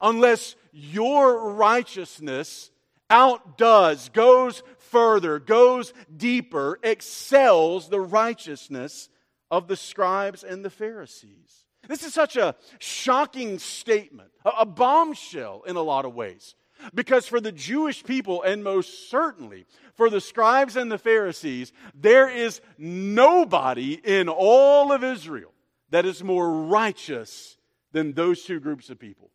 Unless 0.00 0.56
your 0.72 1.52
righteousness 1.52 2.70
outdoes, 3.08 4.10
goes 4.10 4.62
further, 4.78 5.38
goes 5.38 5.94
deeper, 6.14 6.78
excels 6.82 7.88
the 7.88 8.00
righteousness 8.00 9.08
of 9.50 9.68
the 9.68 9.76
scribes 9.76 10.44
and 10.44 10.64
the 10.64 10.70
Pharisees. 10.70 11.64
This 11.86 12.02
is 12.02 12.12
such 12.12 12.36
a 12.36 12.56
shocking 12.78 13.58
statement, 13.58 14.30
a 14.44 14.66
bombshell 14.66 15.62
in 15.66 15.76
a 15.76 15.82
lot 15.82 16.04
of 16.04 16.14
ways. 16.14 16.54
Because 16.94 17.26
for 17.26 17.40
the 17.40 17.52
Jewish 17.52 18.04
people, 18.04 18.42
and 18.42 18.62
most 18.62 19.10
certainly 19.10 19.66
for 19.94 20.10
the 20.10 20.20
scribes 20.20 20.76
and 20.76 20.90
the 20.90 20.98
Pharisees, 20.98 21.72
there 21.94 22.28
is 22.28 22.60
nobody 22.76 23.94
in 23.94 24.28
all 24.28 24.92
of 24.92 25.02
Israel 25.02 25.52
that 25.90 26.06
is 26.06 26.22
more 26.22 26.64
righteous 26.64 27.56
than 27.92 28.12
those 28.12 28.44
two 28.44 28.60
groups 28.60 28.90
of 28.90 28.98
people. 28.98 29.30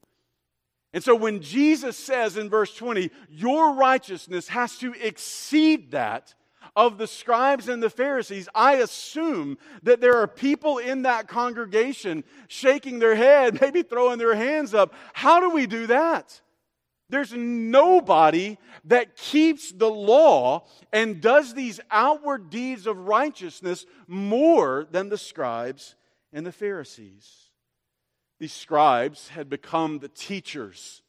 And 0.93 1.03
so 1.03 1.15
when 1.15 1.41
Jesus 1.41 1.97
says 1.97 2.38
in 2.38 2.50
verse 2.50 2.75
20, 2.75 3.09
your 3.27 3.73
righteousness 3.73 4.47
has 4.50 4.77
to 4.77 4.93
exceed 4.93 5.91
that 5.91 6.35
of 6.75 6.97
the 6.97 7.07
scribes 7.07 7.67
and 7.67 7.81
the 7.81 7.89
Pharisees, 7.89 8.47
I 8.53 8.75
assume 8.75 9.57
that 9.83 10.01
there 10.01 10.17
are 10.17 10.27
people 10.27 10.77
in 10.77 11.03
that 11.03 11.27
congregation 11.27 12.23
shaking 12.47 13.00
their 13.00 13.15
head, 13.15 13.59
maybe 13.62 13.83
throwing 13.83 14.19
their 14.19 14.35
hands 14.35 14.73
up. 14.73 14.93
How 15.13 15.39
do 15.39 15.50
we 15.50 15.65
do 15.65 15.88
that? 15.88 16.41
There's 17.10 17.33
nobody 17.33 18.57
that 18.86 19.15
keeps 19.15 19.72
the 19.72 19.89
law 19.89 20.65
and 20.91 21.22
does 21.22 21.53
these 21.53 21.79
outward 21.91 22.49
deeds 22.49 22.88
of 22.88 22.97
righteousness 23.08 23.86
more 24.08 24.88
than 24.89 25.10
the 25.10 25.17
scribes 25.17 25.95
and 26.32 26.45
the 26.45 26.51
Pharisees. 26.51 27.49
These 28.39 28.54
scribes 28.54 29.28
had 29.30 29.49
become 29.49 29.99
the 29.99 30.10
teachers 30.10 31.01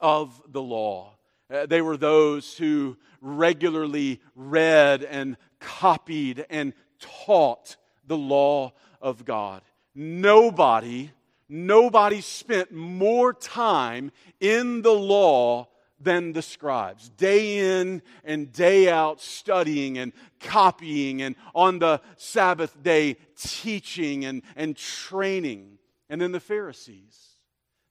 of 0.00 0.40
the 0.50 0.62
law. 0.62 1.14
Uh, 1.52 1.66
they 1.66 1.82
were 1.82 1.96
those 1.96 2.56
who 2.56 2.96
regularly 3.20 4.20
read 4.34 5.04
and 5.04 5.36
copied 5.60 6.44
and 6.50 6.72
taught 6.98 7.76
the 8.06 8.16
law 8.16 8.72
of 9.00 9.24
God. 9.24 9.62
Nobody 9.94 11.10
nobody 11.48 12.20
spent 12.20 12.72
more 12.72 13.32
time 13.32 14.12
in 14.40 14.82
the 14.82 14.92
law 14.92 15.68
than 16.00 16.32
the 16.32 16.42
scribes, 16.42 17.08
day 17.10 17.80
in 17.80 18.02
and 18.24 18.52
day 18.52 18.90
out 18.90 19.20
studying 19.20 19.98
and 19.98 20.12
copying, 20.40 21.22
and 21.22 21.36
on 21.54 21.78
the 21.78 22.00
Sabbath 22.16 22.82
day 22.82 23.16
teaching 23.36 24.24
and, 24.24 24.42
and 24.56 24.76
training. 24.76 25.78
And 26.08 26.20
then 26.20 26.32
the 26.32 26.40
Pharisees, 26.40 27.32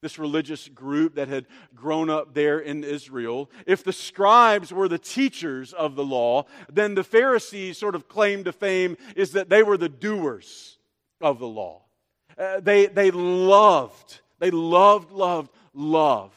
this 0.01 0.19
religious 0.19 0.67
group 0.67 1.15
that 1.15 1.27
had 1.27 1.45
grown 1.75 2.09
up 2.09 2.33
there 2.33 2.59
in 2.59 2.83
Israel. 2.83 3.49
If 3.65 3.83
the 3.83 3.93
scribes 3.93 4.73
were 4.73 4.87
the 4.87 4.97
teachers 4.97 5.73
of 5.73 5.95
the 5.95 6.03
law, 6.03 6.45
then 6.71 6.95
the 6.95 7.03
Pharisees' 7.03 7.77
sort 7.77 7.95
of 7.95 8.07
claim 8.07 8.43
to 8.43 8.51
fame 8.51 8.97
is 9.15 9.31
that 9.33 9.49
they 9.49 9.63
were 9.63 9.77
the 9.77 9.89
doers 9.89 10.77
of 11.21 11.39
the 11.39 11.47
law. 11.47 11.83
Uh, 12.37 12.59
they, 12.59 12.87
they 12.87 13.11
loved, 13.11 14.21
they 14.39 14.51
loved, 14.51 15.11
loved, 15.11 15.51
love 15.73 16.33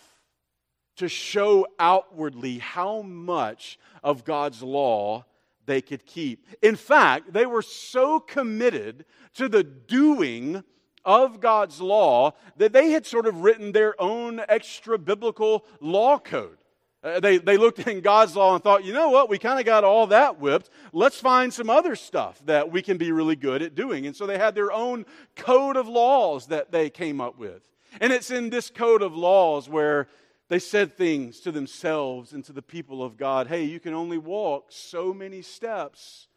to 0.96 1.08
show 1.08 1.66
outwardly 1.78 2.58
how 2.58 3.02
much 3.02 3.78
of 4.02 4.24
God's 4.24 4.62
law 4.62 5.24
they 5.66 5.80
could 5.80 6.06
keep. 6.06 6.46
In 6.62 6.76
fact, 6.76 7.32
they 7.32 7.46
were 7.46 7.62
so 7.62 8.20
committed 8.20 9.04
to 9.34 9.48
the 9.48 9.64
doing 9.64 10.62
of 11.04 11.40
God's 11.40 11.80
law 11.80 12.32
that 12.56 12.72
they 12.72 12.90
had 12.90 13.06
sort 13.06 13.26
of 13.26 13.42
written 13.42 13.72
their 13.72 14.00
own 14.00 14.40
extra 14.48 14.98
biblical 14.98 15.64
law 15.80 16.18
code. 16.18 16.58
Uh, 17.04 17.20
they, 17.20 17.36
they 17.36 17.58
looked 17.58 17.80
in 17.80 18.00
God's 18.00 18.34
law 18.34 18.54
and 18.54 18.64
thought, 18.64 18.82
you 18.82 18.94
know 18.94 19.10
what, 19.10 19.28
we 19.28 19.38
kind 19.38 19.60
of 19.60 19.66
got 19.66 19.84
all 19.84 20.06
that 20.06 20.40
whipped. 20.40 20.70
Let's 20.94 21.20
find 21.20 21.52
some 21.52 21.68
other 21.68 21.96
stuff 21.96 22.40
that 22.46 22.72
we 22.72 22.80
can 22.80 22.96
be 22.96 23.12
really 23.12 23.36
good 23.36 23.60
at 23.60 23.74
doing. 23.74 24.06
And 24.06 24.16
so 24.16 24.26
they 24.26 24.38
had 24.38 24.54
their 24.54 24.72
own 24.72 25.04
code 25.36 25.76
of 25.76 25.86
laws 25.86 26.46
that 26.46 26.72
they 26.72 26.88
came 26.88 27.20
up 27.20 27.38
with. 27.38 27.68
And 28.00 28.10
it's 28.10 28.30
in 28.30 28.48
this 28.48 28.70
code 28.70 29.02
of 29.02 29.14
laws 29.14 29.68
where 29.68 30.08
they 30.48 30.58
said 30.58 30.96
things 30.96 31.40
to 31.40 31.52
themselves 31.52 32.32
and 32.32 32.42
to 32.44 32.52
the 32.52 32.62
people 32.62 33.02
of 33.02 33.18
God 33.18 33.48
hey, 33.48 33.64
you 33.64 33.80
can 33.80 33.92
only 33.92 34.18
walk 34.18 34.66
so 34.70 35.12
many 35.12 35.42
steps 35.42 36.28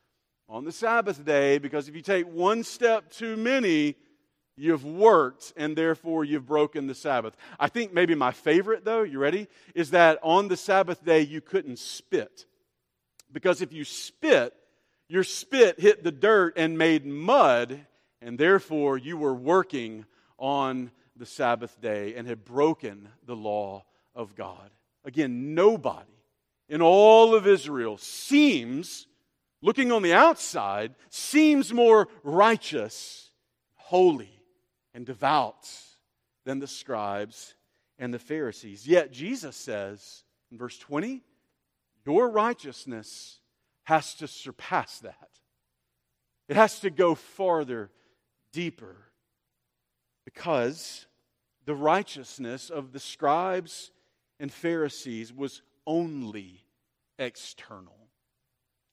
on 0.50 0.66
the 0.66 0.72
Sabbath 0.72 1.24
day 1.24 1.60
because 1.60 1.88
if 1.88 1.96
you 1.96 2.02
take 2.02 2.28
one 2.28 2.64
step 2.64 3.10
too 3.10 3.38
many, 3.38 3.96
You've 4.60 4.84
worked 4.84 5.54
and 5.56 5.78
therefore 5.78 6.26
you've 6.26 6.48
broken 6.48 6.88
the 6.88 6.96
Sabbath. 6.96 7.38
I 7.60 7.68
think 7.68 7.94
maybe 7.94 8.16
my 8.16 8.32
favorite, 8.32 8.84
though, 8.84 9.04
you 9.04 9.20
ready? 9.20 9.48
Is 9.76 9.92
that 9.92 10.18
on 10.24 10.48
the 10.48 10.58
Sabbath 10.58 11.06
day 11.06 11.22
you 11.22 11.42
couldn't 11.42 11.78
spit. 11.78 12.48
Because 13.32 13.62
if 13.62 13.72
you 13.72 13.84
spit, 13.86 14.56
your 15.08 15.24
spit 15.24 15.80
hit 15.80 16.04
the 16.04 16.12
dirt 16.12 16.54
and 16.58 16.76
made 16.76 17.06
mud, 17.06 17.86
and 18.20 18.40
therefore 18.40 18.98
you 18.98 19.16
were 19.16 19.36
working 19.36 20.06
on 20.40 20.90
the 21.16 21.26
Sabbath 21.26 21.80
day 21.80 22.16
and 22.16 22.28
had 22.28 22.44
broken 22.44 23.10
the 23.26 23.36
law 23.36 23.86
of 24.16 24.36
God. 24.36 24.72
Again, 25.06 25.54
nobody 25.54 26.10
in 26.68 26.82
all 26.82 27.36
of 27.36 27.46
Israel 27.46 27.98
seems, 27.98 29.06
looking 29.62 29.92
on 29.92 30.02
the 30.02 30.14
outside, 30.14 30.96
seems 31.10 31.72
more 31.72 32.08
righteous, 32.24 33.30
holy 33.76 34.37
and 34.98 35.06
devout 35.06 35.70
than 36.44 36.58
the 36.58 36.66
scribes 36.66 37.54
and 38.00 38.12
the 38.12 38.18
Pharisees. 38.18 38.88
Yet 38.88 39.12
Jesus 39.12 39.56
says 39.56 40.24
in 40.52 40.58
verse 40.58 40.80
20, 40.80 41.22
your 42.04 42.28
righteousness 42.32 43.40
has 43.84 44.16
to 44.16 44.28
surpass 44.28 44.98
that. 45.02 45.30
It 46.50 46.56
has 46.56 46.80
to 46.80 46.90
go 46.90 47.14
farther, 47.14 47.92
deeper, 48.52 48.96
because 50.26 51.06
the 51.66 51.76
righteousness 51.76 52.72
of 52.72 52.92
the 52.92 53.00
scribes 53.00 53.92
and 54.40 54.52
Pharisees 54.52 55.32
was 55.32 55.62
only 55.86 56.64
external. 57.20 58.10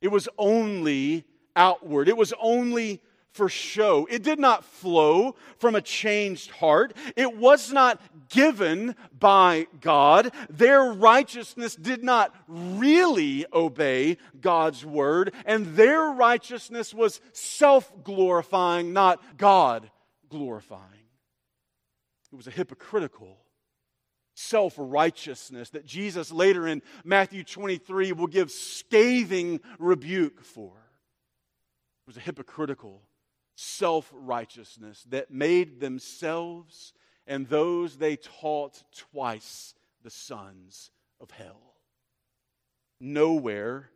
It 0.02 0.08
was 0.08 0.28
only 0.36 1.24
outward. 1.56 2.08
It 2.08 2.16
was 2.18 2.34
only 2.38 3.00
for 3.34 3.48
show. 3.48 4.06
It 4.08 4.22
did 4.22 4.38
not 4.38 4.64
flow 4.64 5.34
from 5.58 5.74
a 5.74 5.82
changed 5.82 6.52
heart. 6.52 6.96
It 7.16 7.36
was 7.36 7.72
not 7.72 8.00
given 8.28 8.94
by 9.18 9.66
God. 9.80 10.32
Their 10.48 10.92
righteousness 10.92 11.74
did 11.74 12.04
not 12.04 12.32
really 12.46 13.44
obey 13.52 14.18
God's 14.40 14.86
word, 14.86 15.34
and 15.44 15.66
their 15.76 16.04
righteousness 16.04 16.94
was 16.94 17.20
self 17.32 17.92
glorifying, 18.04 18.92
not 18.92 19.20
God 19.36 19.90
glorifying. 20.28 20.82
It 22.32 22.36
was 22.36 22.46
a 22.46 22.52
hypocritical 22.52 23.36
self 24.36 24.74
righteousness 24.76 25.70
that 25.70 25.86
Jesus 25.86 26.30
later 26.30 26.68
in 26.68 26.82
Matthew 27.04 27.42
23 27.42 28.12
will 28.12 28.28
give 28.28 28.52
scathing 28.52 29.60
rebuke 29.80 30.40
for. 30.40 30.68
It 30.68 32.06
was 32.06 32.16
a 32.16 32.20
hypocritical 32.20 33.02
self 33.56 34.10
righteousness 34.12 35.04
that 35.10 35.30
made 35.30 35.80
themselves 35.80 36.92
and 37.26 37.48
those 37.48 37.96
they 37.96 38.16
taught 38.16 38.82
twice 39.12 39.74
the 40.02 40.10
sons 40.10 40.90
of 41.20 41.30
hell. 41.30 41.74
Nowhere 43.00 43.90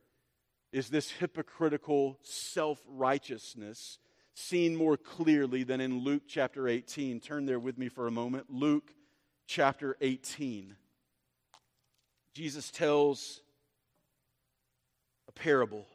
is 0.72 0.88
this 0.88 1.10
hypocritical 1.10 2.18
self 2.22 2.80
righteousness 2.86 3.98
seen 4.34 4.76
more 4.76 4.96
clearly 4.96 5.64
than 5.64 5.80
in 5.80 6.04
Luke 6.04 6.22
chapter 6.28 6.68
18. 6.68 7.20
Turn 7.20 7.44
there 7.44 7.58
with 7.58 7.76
me 7.76 7.88
for 7.88 8.06
a 8.06 8.10
moment. 8.10 8.46
Luke 8.48 8.94
chapter 9.46 9.96
18. 10.00 10.76
Jesus 12.34 12.70
tells 12.70 13.40
a 15.26 15.32
parable 15.32 15.86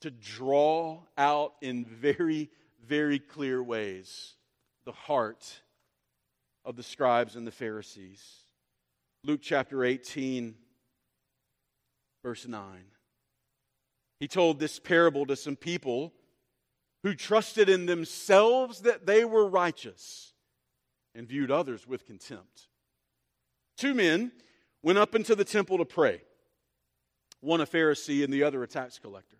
to 0.00 0.10
draw 0.10 1.00
out 1.16 1.54
in 1.60 1.84
very, 1.84 2.50
very 2.86 3.18
clear 3.18 3.62
ways 3.62 4.34
the 4.84 4.92
heart 4.92 5.60
of 6.64 6.76
the 6.76 6.82
scribes 6.82 7.36
and 7.36 7.46
the 7.46 7.52
Pharisees. 7.52 8.22
Luke 9.24 9.40
chapter 9.42 9.84
18, 9.84 10.54
verse 12.24 12.46
9. 12.46 12.84
He 14.18 14.28
told 14.28 14.58
this 14.58 14.78
parable 14.78 15.26
to 15.26 15.36
some 15.36 15.56
people 15.56 16.12
who 17.02 17.14
trusted 17.14 17.68
in 17.68 17.86
themselves 17.86 18.80
that 18.82 19.06
they 19.06 19.24
were 19.24 19.48
righteous 19.48 20.32
and 21.14 21.26
viewed 21.28 21.50
others 21.50 21.86
with 21.86 22.06
contempt. 22.06 22.68
Two 23.76 23.94
men 23.94 24.32
went 24.82 24.98
up 24.98 25.14
into 25.14 25.34
the 25.34 25.44
temple 25.44 25.78
to 25.78 25.84
pray, 25.84 26.20
one 27.40 27.60
a 27.60 27.66
Pharisee 27.66 28.22
and 28.22 28.32
the 28.32 28.42
other 28.42 28.62
a 28.62 28.66
tax 28.66 28.98
collector. 28.98 29.38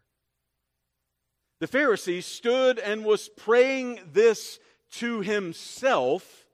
The 1.61 1.68
Pharisee 1.68 2.23
stood 2.23 2.79
and 2.79 3.05
was 3.05 3.29
praying 3.29 4.01
this 4.12 4.59
to 4.92 5.20
himself 5.20 6.46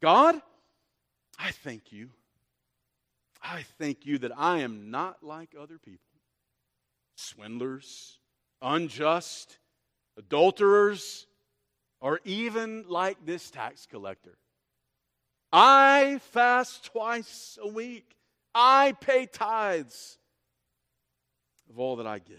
God, 0.00 0.40
I 1.38 1.50
thank 1.50 1.92
you. 1.92 2.10
I 3.42 3.64
thank 3.78 4.06
you 4.06 4.18
that 4.18 4.32
I 4.36 4.58
am 4.58 4.90
not 4.90 5.22
like 5.22 5.54
other 5.58 5.78
people 5.78 6.00
swindlers, 7.16 8.18
unjust, 8.62 9.58
adulterers, 10.16 11.26
or 12.00 12.20
even 12.24 12.86
like 12.88 13.18
this 13.26 13.50
tax 13.50 13.86
collector. 13.86 14.38
I 15.52 16.20
fast 16.32 16.86
twice 16.86 17.58
a 17.60 17.68
week. 17.68 18.16
I 18.54 18.94
pay 19.00 19.26
tithes 19.26 20.16
of 21.68 21.78
all 21.78 21.96
that 21.96 22.06
I 22.06 22.20
get. 22.20 22.38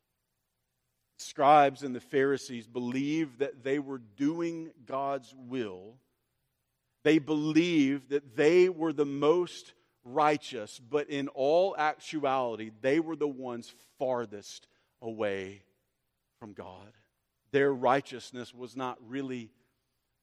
Scribes 1.21 1.83
and 1.83 1.95
the 1.95 1.99
Pharisees 1.99 2.67
believed 2.67 3.39
that 3.39 3.63
they 3.63 3.79
were 3.79 4.01
doing 4.17 4.71
God's 4.85 5.33
will. 5.37 5.95
They 7.03 7.19
believed 7.19 8.09
that 8.09 8.35
they 8.35 8.69
were 8.69 8.93
the 8.93 9.05
most 9.05 9.73
righteous, 10.03 10.79
but 10.79 11.09
in 11.09 11.27
all 11.29 11.75
actuality, 11.77 12.71
they 12.81 12.99
were 12.99 13.15
the 13.15 13.27
ones 13.27 13.73
farthest 13.97 14.67
away 15.01 15.63
from 16.39 16.53
God 16.53 16.91
their 17.51 17.73
righteousness 17.73 18.53
was 18.53 18.75
not 18.75 18.97
really 19.07 19.51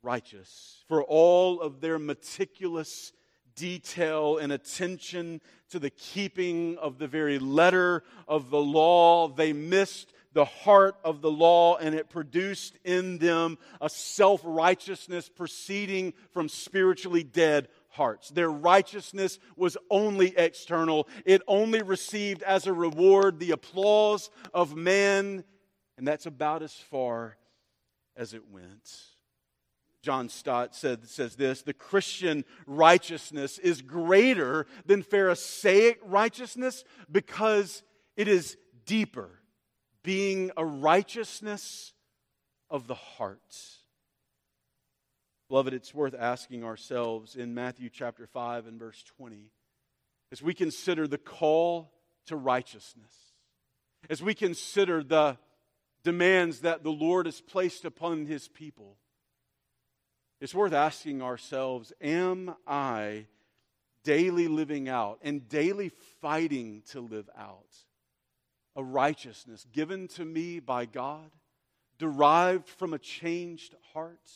righteous. 0.03 0.85
For 0.89 1.03
all 1.03 1.61
of 1.61 1.81
their 1.81 1.99
meticulous 1.99 3.13
detail 3.55 4.39
and 4.39 4.53
attention 4.53 5.41
to 5.71 5.79
the 5.79 5.91
keeping 5.91 6.79
of 6.79 6.99
the 6.99 7.09
very 7.09 7.39
letter 7.39 8.03
of 8.27 8.51
the 8.51 8.61
law, 8.61 9.29
they 9.29 9.53
missed 9.53 10.13
the 10.33 10.45
heart 10.45 10.97
of 11.05 11.23
the 11.23 11.31
law, 11.31 11.77
and 11.77 11.95
it 11.95 12.11
produced 12.11 12.79
in 12.85 13.19
them 13.19 13.59
a 13.81 13.89
self 13.89 14.41
righteousness 14.45 15.29
proceeding 15.29 16.13
from 16.33 16.49
spiritually 16.49 17.23
dead 17.23 17.69
hearts. 17.89 18.29
Their 18.29 18.51
righteousness 18.51 19.39
was 19.57 19.77
only 19.91 20.37
external, 20.37 21.09
it 21.25 21.43
only 21.49 21.83
received 21.83 22.43
as 22.43 22.67
a 22.67 22.73
reward 22.73 23.39
the 23.39 23.53
applause 23.53 24.31
of 24.53 24.77
man 24.77 25.45
and 25.99 26.07
that's 26.07 26.27
about 26.27 26.63
as 26.63 26.73
far 26.73 27.37
as 28.17 28.33
it 28.33 28.49
went. 28.49 28.89
John 30.01 30.29
Stott 30.29 30.77
said, 30.77 31.07
says 31.09 31.35
this 31.35 31.63
the 31.63 31.75
Christian 31.75 32.45
righteousness 32.67 33.59
is 33.59 33.83
greater 33.83 34.67
than 34.87 35.03
Pharisaic 35.03 35.99
righteousness 36.05 36.85
because 37.11 37.83
it 38.17 38.29
is 38.29 38.57
deeper, 38.87 39.41
being 40.03 40.51
a 40.57 40.65
righteousness 40.65 41.93
of 42.71 42.87
the 42.87 42.95
heart. 42.95 43.41
Beloved, 45.49 45.73
it's 45.73 45.95
worth 45.95 46.15
asking 46.19 46.65
ourselves 46.65 47.35
in 47.35 47.55
Matthew 47.55 47.89
chapter 47.89 48.27
5 48.27 48.67
and 48.67 48.79
verse 48.79 49.03
20 49.17 49.51
as 50.31 50.43
we 50.43 50.53
consider 50.53 51.07
the 51.07 51.19
call 51.19 51.93
to 52.27 52.37
righteousness, 52.37 53.15
as 54.11 54.23
we 54.23 54.35
consider 54.35 55.03
the 55.03 55.39
demands 56.05 56.61
that 56.61 56.83
the 56.83 56.93
Lord 56.93 57.27
has 57.27 57.41
placed 57.41 57.85
upon 57.85 58.27
his 58.27 58.47
people, 58.49 58.99
it's 60.41 60.55
worth 60.55 60.75
asking 60.75 61.23
ourselves 61.23 61.93
Am 62.01 62.55
I 62.67 63.27
daily 64.05 64.49
living 64.49 64.89
out 64.89 65.19
and 65.23 65.49
daily 65.49 65.91
fighting 66.21 66.83
to 66.91 67.01
live 67.01 67.29
out 67.37 67.75
a 68.79 68.83
righteousness 68.83 69.67
given 69.73 70.07
to 70.07 70.25
me 70.25 70.61
by 70.61 70.87
God, 70.87 71.31
derived 71.99 72.69
from 72.69 72.95
a 72.95 72.99
changed 72.99 73.75
heart? 73.93 74.31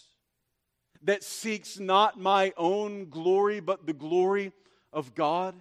That 1.02 1.22
seeks 1.22 1.78
not 1.78 2.20
my 2.20 2.52
own 2.57 3.09
glory, 3.09 3.61
but 3.61 3.87
the 3.87 3.92
glory 3.92 4.52
of 4.92 5.14
God, 5.14 5.55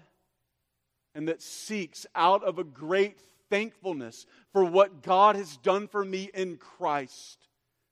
and 1.15 1.27
that 1.27 1.41
seeks 1.41 2.05
out 2.15 2.43
of 2.43 2.57
a 2.57 2.63
great 2.63 3.19
thankfulness 3.49 4.25
for 4.51 4.65
what 4.65 5.03
God 5.03 5.35
has 5.35 5.57
done 5.57 5.87
for 5.87 6.03
me 6.03 6.31
in 6.33 6.57
Christ 6.57 7.47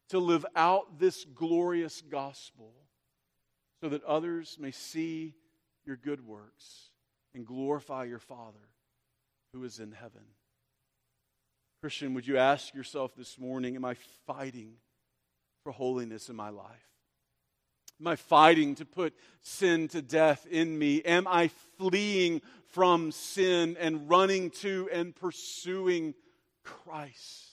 to 0.09 0.17
live 0.17 0.45
out 0.55 0.99
this 0.99 1.23
glorious 1.35 2.01
gospel 2.01 2.73
so 3.81 3.89
that 3.89 4.03
others 4.03 4.57
may 4.59 4.71
see 4.71 5.35
your 5.85 5.97
good 5.97 6.25
works 6.25 6.89
and 7.35 7.45
glorify 7.45 8.05
your 8.05 8.19
Father 8.19 8.57
who 9.53 9.63
is 9.63 9.79
in 9.79 9.91
heaven. 9.91 10.23
Christian, 11.81 12.13
would 12.13 12.27
you 12.27 12.37
ask 12.37 12.73
yourself 12.73 13.15
this 13.15 13.39
morning, 13.39 13.77
am 13.77 13.85
I 13.85 13.95
fighting 14.27 14.73
for 15.63 15.71
holiness 15.71 16.27
in 16.27 16.35
my 16.35 16.49
life? 16.49 16.67
Am 18.01 18.07
I 18.07 18.17
fighting 18.17 18.75
to 18.75 18.85
put 18.85 19.13
sin 19.43 19.87
to 19.89 20.01
death 20.01 20.45
in 20.49 20.77
me? 20.77 21.01
Am 21.03 21.25
I 21.25 21.49
fleeing 21.77 22.41
from 22.67 23.13
sin 23.13 23.77
and 23.79 24.09
running 24.09 24.49
to 24.61 24.89
and 24.91 25.15
pursuing 25.15 26.15
Christ? 26.63 27.48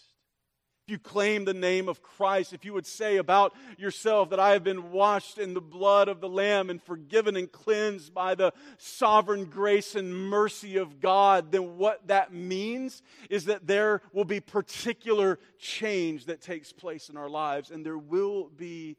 If 0.87 0.93
you 0.93 0.99
claim 1.01 1.45
the 1.45 1.53
name 1.53 1.89
of 1.89 2.01
Christ, 2.01 2.53
if 2.53 2.65
you 2.65 2.73
would 2.73 2.87
say 2.87 3.17
about 3.17 3.57
yourself 3.77 4.31
that 4.31 4.39
I 4.39 4.53
have 4.53 4.63
been 4.63 4.93
washed 4.93 5.37
in 5.37 5.53
the 5.53 5.61
blood 5.61 6.07
of 6.07 6.21
the 6.21 6.29
Lamb 6.29 6.71
and 6.71 6.81
forgiven 6.81 7.35
and 7.35 7.51
cleansed 7.51 8.15
by 8.15 8.37
the 8.37 8.53
sovereign 8.79 9.47
grace 9.47 9.97
and 9.97 10.15
mercy 10.15 10.77
of 10.77 11.01
God, 11.01 11.51
then 11.51 11.77
what 11.77 12.07
that 12.07 12.33
means 12.33 13.03
is 13.29 13.47
that 13.47 13.67
there 13.67 14.01
will 14.13 14.25
be 14.25 14.39
particular 14.39 15.41
change 15.59 16.27
that 16.27 16.41
takes 16.41 16.73
place 16.73 17.09
in 17.09 17.17
our 17.17 17.29
lives, 17.29 17.73
and 17.73 17.85
there 17.85 17.99
will 17.99 18.49
be 18.57 18.97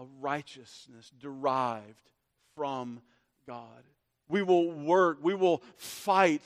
a 0.00 0.04
righteousness 0.18 1.12
derived 1.20 2.10
from 2.56 3.00
God. 3.46 3.84
We 4.28 4.42
will 4.42 4.72
work, 4.72 5.18
we 5.22 5.36
will 5.36 5.62
fight 5.76 6.42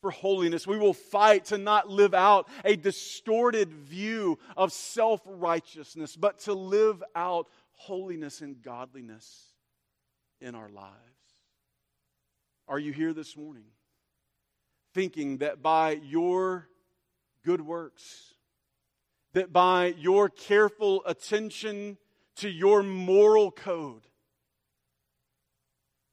for 0.00 0.10
holiness. 0.10 0.66
We 0.66 0.78
will 0.78 0.94
fight 0.94 1.46
to 1.46 1.58
not 1.58 1.88
live 1.88 2.14
out 2.14 2.48
a 2.64 2.76
distorted 2.76 3.72
view 3.72 4.38
of 4.56 4.72
self 4.72 5.20
righteousness, 5.24 6.16
but 6.16 6.38
to 6.40 6.54
live 6.54 7.02
out 7.14 7.48
holiness 7.72 8.40
and 8.40 8.60
godliness 8.62 9.46
in 10.40 10.54
our 10.54 10.68
lives. 10.68 10.94
are 12.68 12.78
you 12.78 12.92
here 12.92 13.12
this 13.12 13.36
morning 13.36 13.64
thinking 14.94 15.38
that 15.38 15.62
by 15.62 15.92
your 16.04 16.68
good 17.44 17.60
works, 17.60 18.34
that 19.32 19.52
by 19.52 19.94
your 19.98 20.28
careful 20.28 21.02
attention 21.06 21.96
to 22.36 22.48
your 22.48 22.82
moral 22.82 23.50
code, 23.50 24.02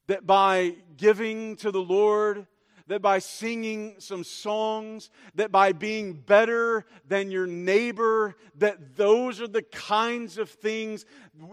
that 0.08 0.26
by 0.26 0.76
giving 0.95 1.56
to 1.58 1.71
the 1.71 1.82
Lord, 1.82 2.47
that 2.88 3.02
by 3.02 3.19
singing 3.19 3.95
some 4.00 4.23
songs, 4.23 5.10
that 5.36 5.52
by 5.52 5.73
being 5.73 6.13
better 6.13 6.86
than 7.08 7.32
your 7.32 7.47
neighbor, 7.47 8.36
that 8.56 8.95
those 8.95 9.41
are 9.41 9.47
the 9.47 9.62
kinds 9.62 10.38
of 10.38 10.50
things 10.50 11.06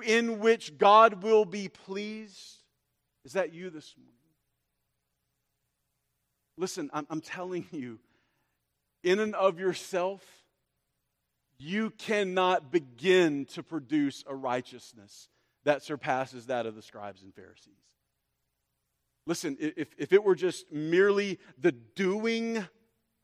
in 0.05 0.39
which 0.39 0.79
God 0.79 1.23
will 1.23 1.45
be 1.45 1.69
pleased? 1.69 2.59
Is 3.25 3.33
that 3.33 3.53
you 3.53 3.71
this 3.71 3.95
morning? 3.97 4.13
Listen, 6.57 6.89
I'm, 6.93 7.07
I'm 7.11 7.21
telling 7.21 7.67
you, 7.73 7.99
in 9.03 9.19
and 9.19 9.35
of 9.35 9.59
yourself, 9.59 10.23
you 11.59 11.91
cannot 11.91 12.71
begin 12.71 13.47
to 13.47 13.63
produce 13.63 14.23
a 14.27 14.35
righteousness 14.35 15.29
that 15.65 15.83
surpasses 15.83 16.47
that 16.47 16.67
of 16.67 16.75
the 16.75 16.83
scribes 16.83 17.23
and 17.23 17.35
Pharisees. 17.35 17.75
Listen, 19.27 19.57
if, 19.59 19.89
if 19.97 20.13
it 20.13 20.23
were 20.23 20.35
just 20.35 20.71
merely 20.71 21.39
the 21.59 21.73
doing 21.73 22.67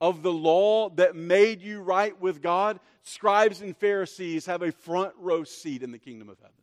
of 0.01 0.23
the 0.23 0.33
law 0.33 0.89
that 0.91 1.15
made 1.15 1.61
you 1.61 1.81
right 1.81 2.19
with 2.21 2.41
God, 2.41 2.81
scribes 3.03 3.61
and 3.61 3.77
Pharisees 3.77 4.47
have 4.47 4.63
a 4.63 4.73
front 4.73 5.13
row 5.19 5.45
seat 5.45 5.83
in 5.83 5.93
the 5.93 5.99
kingdom 5.99 6.29
of 6.31 6.39
heaven. 6.39 6.55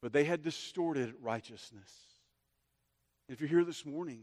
But 0.00 0.12
they 0.12 0.24
had 0.24 0.42
distorted 0.42 1.14
righteousness. 1.20 1.90
If 3.28 3.40
you're 3.40 3.48
here 3.48 3.64
this 3.64 3.84
morning 3.84 4.22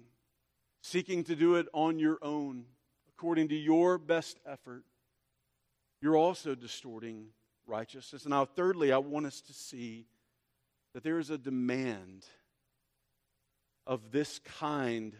seeking 0.81 1.23
to 1.25 1.35
do 1.35 1.55
it 1.55 1.67
on 1.73 1.99
your 1.99 2.19
own, 2.21 2.65
according 3.09 3.49
to 3.49 3.55
your 3.55 3.97
best 3.97 4.39
effort, 4.45 4.83
you're 6.01 6.17
also 6.17 6.55
distorting 6.55 7.27
righteousness. 7.65 8.23
And 8.23 8.31
now, 8.31 8.45
thirdly, 8.45 8.91
I 8.91 8.97
want 8.97 9.25
us 9.25 9.41
to 9.41 9.53
see 9.53 10.05
that 10.93 11.03
there 11.03 11.19
is 11.19 11.29
a 11.29 11.37
demand 11.37 12.25
of 13.85 14.11
this 14.11 14.39
kind 14.59 15.15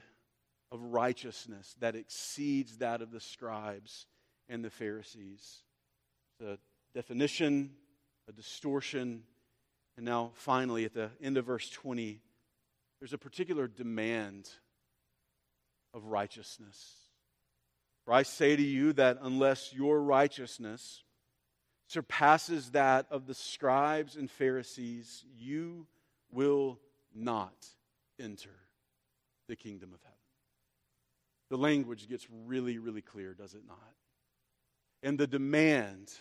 of 0.72 0.82
righteousness 0.82 1.76
that 1.80 1.96
exceeds 1.96 2.78
that 2.78 3.02
of 3.02 3.12
the 3.12 3.20
scribes 3.20 4.06
and 4.50 4.64
the 4.64 4.70
Pharisees. 4.70 5.62
The 6.40 6.58
definition, 6.96 7.72
a 8.28 8.32
distortion, 8.32 9.24
and 9.98 10.06
now 10.06 10.32
finally 10.34 10.86
at 10.86 10.94
the 10.94 11.12
end 11.22 11.38
of 11.38 11.46
verse 11.46 11.70
20, 11.70 12.22
there's 13.00 13.14
a 13.14 13.18
particular 13.18 13.68
demand 13.68 14.50
of 15.94 16.06
righteousness. 16.06 16.96
For 18.06 18.14
I 18.14 18.24
say 18.24 18.56
to 18.56 18.62
you 18.62 18.94
that 18.94 19.20
unless 19.22 19.74
your 19.74 20.02
righteousness 20.02 21.04
surpasses 21.88 22.72
that 22.72 23.06
of 23.12 23.28
the 23.28 23.34
scribes 23.34 24.16
and 24.16 24.32
Pharisees, 24.32 25.24
you 25.38 25.86
will 26.32 26.80
not 27.14 27.54
enter 28.20 28.56
the 29.48 29.56
kingdom 29.56 29.94
of 29.94 30.02
heaven. 30.02 30.18
The 31.50 31.58
language 31.58 32.10
gets 32.10 32.28
really, 32.46 32.78
really 32.78 33.02
clear, 33.02 33.34
does 33.34 33.54
it 33.54 33.64
not? 33.68 33.78
And 35.04 35.20
the 35.20 35.28
demand 35.28 36.12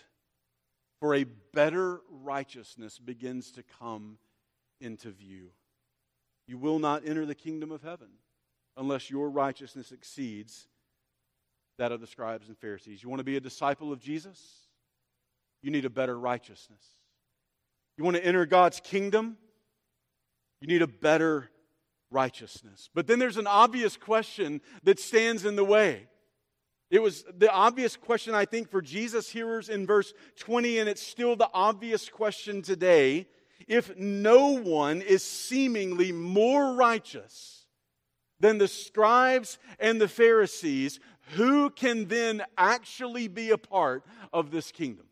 for 0.99 1.15
a 1.15 1.25
better 1.53 2.01
righteousness 2.09 2.99
begins 2.99 3.51
to 3.51 3.63
come 3.79 4.17
into 4.79 5.09
view. 5.09 5.49
You 6.47 6.57
will 6.57 6.79
not 6.79 7.07
enter 7.07 7.25
the 7.25 7.35
kingdom 7.35 7.71
of 7.71 7.81
heaven 7.81 8.09
unless 8.75 9.09
your 9.09 9.29
righteousness 9.29 9.91
exceeds 9.91 10.67
that 11.77 11.91
of 11.91 12.01
the 12.01 12.07
scribes 12.07 12.47
and 12.47 12.57
Pharisees. 12.57 13.01
You 13.01 13.09
want 13.09 13.19
to 13.19 13.25
be 13.25 13.37
a 13.37 13.41
disciple 13.41 13.91
of 13.91 13.99
Jesus? 13.99 14.39
You 15.61 15.71
need 15.71 15.85
a 15.85 15.89
better 15.89 16.17
righteousness. 16.17 16.83
You 17.97 18.03
want 18.03 18.17
to 18.17 18.25
enter 18.25 18.45
God's 18.45 18.79
kingdom? 18.79 19.37
You 20.61 20.67
need 20.67 20.81
a 20.81 20.87
better 20.87 21.49
righteousness. 22.13 22.89
But 22.93 23.07
then 23.07 23.19
there's 23.19 23.37
an 23.37 23.47
obvious 23.47 23.97
question 23.97 24.61
that 24.83 24.99
stands 24.99 25.45
in 25.45 25.55
the 25.55 25.65
way. 25.65 26.07
It 26.89 27.01
was 27.01 27.25
the 27.37 27.51
obvious 27.51 27.97
question, 27.97 28.35
I 28.35 28.45
think, 28.45 28.69
for 28.69 28.81
Jesus' 28.81 29.29
hearers 29.29 29.67
in 29.67 29.87
verse 29.87 30.13
20, 30.37 30.77
and 30.79 30.87
it's 30.87 31.01
still 31.01 31.35
the 31.35 31.49
obvious 31.53 32.07
question 32.07 32.61
today. 32.61 33.27
If 33.67 33.97
no 33.97 34.59
one 34.59 35.01
is 35.01 35.23
seemingly 35.23 36.11
more 36.11 36.75
righteous 36.75 37.65
than 38.39 38.59
the 38.59 38.67
scribes 38.67 39.57
and 39.79 39.99
the 39.99 40.07
Pharisees, 40.07 40.99
who 41.31 41.69
can 41.69 42.07
then 42.09 42.43
actually 42.57 43.27
be 43.27 43.49
a 43.49 43.57
part 43.57 44.05
of 44.31 44.51
this 44.51 44.71
kingdom? 44.71 45.07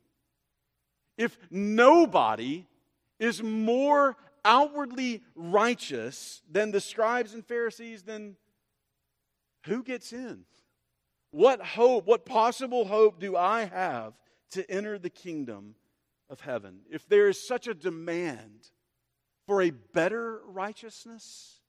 If 1.17 1.37
nobody 1.49 2.67
is 3.19 3.41
more 3.41 4.17
outwardly 4.43 5.23
righteous 5.35 6.41
than 6.49 6.71
the 6.71 6.81
scribes 6.81 7.33
and 7.33 7.45
Pharisees, 7.45 8.03
then 8.03 8.35
who 9.65 9.83
gets 9.83 10.13
in? 10.13 10.45
What 11.31 11.61
hope, 11.61 12.05
what 12.05 12.25
possible 12.25 12.85
hope 12.85 13.19
do 13.19 13.37
I 13.37 13.65
have 13.65 14.13
to 14.51 14.69
enter 14.69 14.97
the 14.97 15.09
kingdom 15.09 15.75
of 16.29 16.41
heaven? 16.41 16.81
If 16.89 17.07
there 17.07 17.29
is 17.29 17.45
such 17.45 17.67
a 17.67 17.73
demand 17.73 18.69
for 19.47 19.61
a 19.61 19.69
better 19.69 20.41
righteousness, 20.45 21.59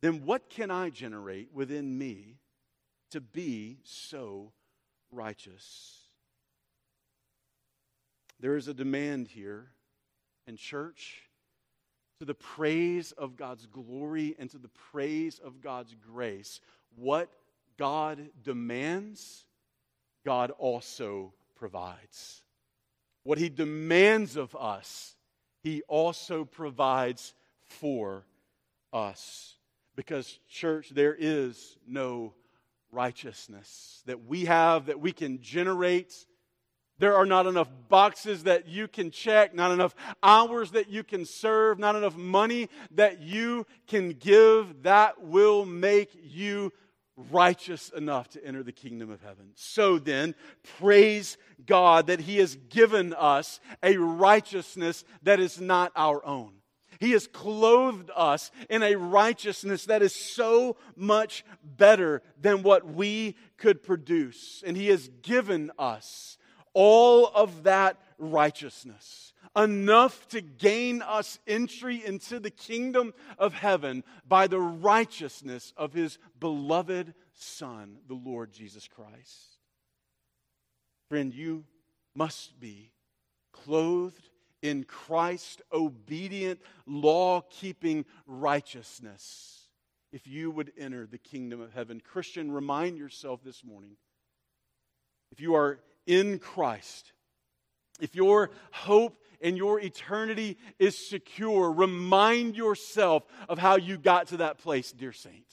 then 0.00 0.24
what 0.24 0.50
can 0.50 0.70
I 0.70 0.90
generate 0.90 1.52
within 1.52 1.96
me 1.96 2.38
to 3.10 3.20
be 3.20 3.78
so 3.84 4.52
righteous? 5.10 6.00
There 8.40 8.56
is 8.56 8.68
a 8.68 8.74
demand 8.74 9.28
here 9.28 9.70
in 10.46 10.56
church 10.56 11.22
to 12.24 12.28
the 12.28 12.34
praise 12.34 13.12
of 13.12 13.36
God's 13.36 13.66
glory 13.66 14.34
and 14.38 14.48
to 14.48 14.56
the 14.56 14.70
praise 14.90 15.38
of 15.44 15.60
God's 15.60 15.94
grace. 16.10 16.58
What 16.96 17.28
God 17.76 18.18
demands, 18.42 19.44
God 20.24 20.50
also 20.52 21.34
provides. 21.54 22.42
What 23.24 23.36
He 23.36 23.50
demands 23.50 24.36
of 24.36 24.56
us, 24.56 25.16
He 25.62 25.82
also 25.82 26.46
provides 26.46 27.34
for 27.60 28.24
us. 28.90 29.56
Because, 29.94 30.38
church, 30.48 30.88
there 30.88 31.16
is 31.18 31.76
no 31.86 32.32
righteousness 32.90 34.02
that 34.06 34.24
we 34.24 34.46
have 34.46 34.86
that 34.86 34.98
we 34.98 35.12
can 35.12 35.42
generate 35.42 36.14
there 37.04 37.14
are 37.14 37.26
not 37.26 37.46
enough 37.46 37.68
boxes 37.90 38.44
that 38.44 38.66
you 38.66 38.88
can 38.88 39.10
check, 39.10 39.54
not 39.54 39.70
enough 39.70 39.94
hours 40.22 40.70
that 40.70 40.88
you 40.88 41.04
can 41.04 41.26
serve, 41.26 41.78
not 41.78 41.94
enough 41.94 42.16
money 42.16 42.70
that 42.92 43.20
you 43.20 43.66
can 43.86 44.12
give 44.12 44.84
that 44.84 45.20
will 45.22 45.66
make 45.66 46.08
you 46.22 46.72
righteous 47.30 47.90
enough 47.90 48.30
to 48.30 48.42
enter 48.42 48.62
the 48.62 48.72
kingdom 48.72 49.10
of 49.10 49.20
heaven. 49.20 49.50
So 49.54 49.98
then, 49.98 50.34
praise 50.78 51.36
God 51.66 52.06
that 52.06 52.20
He 52.20 52.38
has 52.38 52.56
given 52.70 53.12
us 53.12 53.60
a 53.82 53.98
righteousness 53.98 55.04
that 55.24 55.40
is 55.40 55.60
not 55.60 55.92
our 55.94 56.24
own. 56.24 56.52
He 57.00 57.10
has 57.10 57.26
clothed 57.26 58.10
us 58.16 58.50
in 58.70 58.82
a 58.82 58.94
righteousness 58.94 59.84
that 59.84 60.00
is 60.00 60.14
so 60.14 60.78
much 60.96 61.44
better 61.62 62.22
than 62.40 62.62
what 62.62 62.86
we 62.86 63.36
could 63.58 63.82
produce. 63.82 64.62
And 64.66 64.74
He 64.74 64.86
has 64.86 65.10
given 65.20 65.70
us 65.78 66.38
all 66.74 67.30
of 67.34 67.62
that 67.62 67.96
righteousness, 68.18 69.32
enough 69.56 70.28
to 70.28 70.40
gain 70.40 71.02
us 71.02 71.38
entry 71.46 72.04
into 72.04 72.40
the 72.40 72.50
kingdom 72.50 73.14
of 73.38 73.54
heaven 73.54 74.04
by 74.26 74.46
the 74.46 74.60
righteousness 74.60 75.72
of 75.76 75.92
his 75.92 76.18
beloved 76.38 77.14
Son, 77.32 77.98
the 78.08 78.14
Lord 78.14 78.52
Jesus 78.52 78.88
Christ. 78.88 79.58
Friend, 81.08 81.32
you 81.32 81.64
must 82.14 82.58
be 82.58 82.90
clothed 83.52 84.28
in 84.62 84.84
Christ 84.84 85.62
obedient, 85.72 86.60
law 86.86 87.42
keeping 87.42 88.04
righteousness 88.26 89.68
if 90.12 90.26
you 90.26 90.50
would 90.50 90.72
enter 90.78 91.06
the 91.06 91.18
kingdom 91.18 91.60
of 91.60 91.72
heaven. 91.74 92.00
Christian, 92.00 92.50
remind 92.50 92.96
yourself 92.96 93.42
this 93.44 93.64
morning 93.64 93.96
if 95.32 95.40
you 95.40 95.54
are 95.54 95.80
in 96.06 96.38
Christ, 96.38 97.12
if 98.00 98.14
your 98.14 98.50
hope 98.72 99.18
and 99.40 99.56
your 99.56 99.80
eternity 99.80 100.58
is 100.78 101.08
secure, 101.08 101.70
remind 101.70 102.56
yourself 102.56 103.24
of 103.48 103.58
how 103.58 103.76
you 103.76 103.98
got 103.98 104.28
to 104.28 104.38
that 104.38 104.58
place, 104.58 104.92
dear 104.92 105.12
saint. 105.12 105.44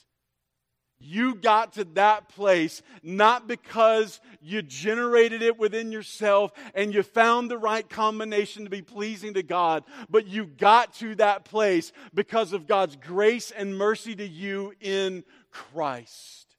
You 1.04 1.34
got 1.34 1.72
to 1.74 1.84
that 1.94 2.28
place 2.28 2.80
not 3.02 3.48
because 3.48 4.20
you 4.40 4.62
generated 4.62 5.42
it 5.42 5.58
within 5.58 5.90
yourself 5.90 6.52
and 6.76 6.94
you 6.94 7.02
found 7.02 7.50
the 7.50 7.58
right 7.58 7.88
combination 7.88 8.64
to 8.64 8.70
be 8.70 8.82
pleasing 8.82 9.34
to 9.34 9.42
God, 9.42 9.82
but 10.08 10.28
you 10.28 10.46
got 10.46 10.94
to 10.94 11.16
that 11.16 11.44
place 11.44 11.92
because 12.14 12.52
of 12.52 12.68
God's 12.68 12.94
grace 12.96 13.50
and 13.50 13.76
mercy 13.76 14.14
to 14.14 14.26
you 14.26 14.74
in 14.80 15.24
Christ. 15.50 16.51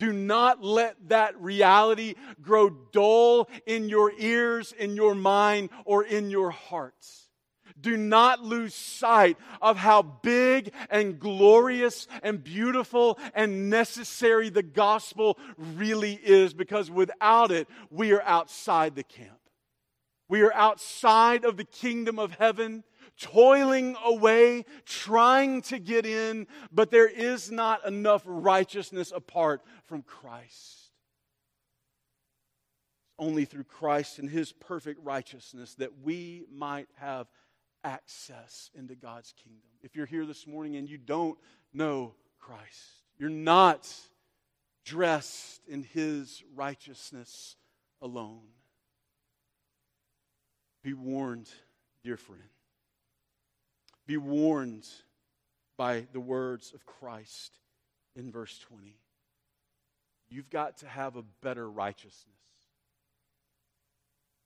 Do 0.00 0.12
not 0.12 0.64
let 0.64 0.96
that 1.10 1.40
reality 1.40 2.14
grow 2.42 2.70
dull 2.70 3.48
in 3.66 3.88
your 3.88 4.10
ears, 4.18 4.72
in 4.72 4.96
your 4.96 5.14
mind, 5.14 5.70
or 5.84 6.02
in 6.02 6.30
your 6.30 6.50
hearts 6.50 7.20
do 7.80 7.96
not 7.96 8.42
lose 8.42 8.74
sight 8.74 9.36
of 9.60 9.76
how 9.76 10.02
big 10.02 10.72
and 10.90 11.18
glorious 11.18 12.06
and 12.22 12.42
beautiful 12.42 13.18
and 13.34 13.70
necessary 13.70 14.50
the 14.50 14.62
gospel 14.62 15.38
really 15.56 16.14
is 16.14 16.54
because 16.54 16.90
without 16.90 17.50
it, 17.50 17.68
we 17.90 18.12
are 18.12 18.22
outside 18.22 18.94
the 18.94 19.02
camp. 19.02 19.38
We 20.28 20.42
are 20.42 20.52
outside 20.52 21.44
of 21.44 21.56
the 21.56 21.64
kingdom 21.64 22.18
of 22.18 22.32
heaven, 22.32 22.84
toiling 23.20 23.96
away, 24.04 24.64
trying 24.86 25.62
to 25.62 25.78
get 25.78 26.06
in, 26.06 26.46
but 26.72 26.90
there 26.90 27.08
is 27.08 27.50
not 27.50 27.86
enough 27.86 28.22
righteousness 28.24 29.12
apart 29.14 29.62
from 29.86 30.02
Christ 30.02 30.80
only 33.20 33.44
through 33.44 33.64
Christ 33.64 34.18
and 34.18 34.28
his 34.28 34.50
perfect 34.50 34.98
righteousness 35.04 35.74
that 35.74 35.90
we 36.02 36.46
might 36.50 36.88
have 36.96 37.28
access 37.84 38.70
into 38.74 38.96
God's 38.96 39.32
kingdom. 39.44 39.68
If 39.82 39.94
you're 39.94 40.06
here 40.06 40.26
this 40.26 40.46
morning 40.46 40.76
and 40.76 40.88
you 40.88 40.96
don't 40.96 41.38
know 41.72 42.14
Christ, 42.38 43.04
you're 43.18 43.28
not 43.28 43.94
dressed 44.84 45.60
in 45.68 45.82
his 45.82 46.42
righteousness 46.54 47.56
alone. 48.00 48.40
Be 50.82 50.94
warned, 50.94 51.50
dear 52.02 52.16
friend. 52.16 52.42
Be 54.10 54.16
warned 54.16 54.88
by 55.76 56.04
the 56.12 56.18
words 56.18 56.72
of 56.74 56.84
Christ 56.84 57.52
in 58.16 58.32
verse 58.32 58.58
20. 58.58 58.96
You've 60.28 60.50
got 60.50 60.78
to 60.78 60.88
have 60.88 61.14
a 61.14 61.22
better 61.42 61.70
righteousness. 61.70 62.34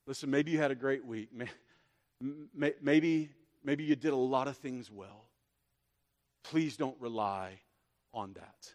Listen, 0.06 0.30
maybe 0.30 0.50
you 0.50 0.58
had 0.58 0.70
a 0.70 0.74
great 0.74 1.06
week. 1.06 1.30
Maybe, 2.54 3.30
maybe 3.64 3.84
you 3.84 3.96
did 3.96 4.12
a 4.12 4.16
lot 4.16 4.48
of 4.48 4.58
things 4.58 4.90
well. 4.90 5.24
Please 6.42 6.76
don't 6.76 7.00
rely 7.00 7.52
on 8.12 8.34
that. 8.34 8.74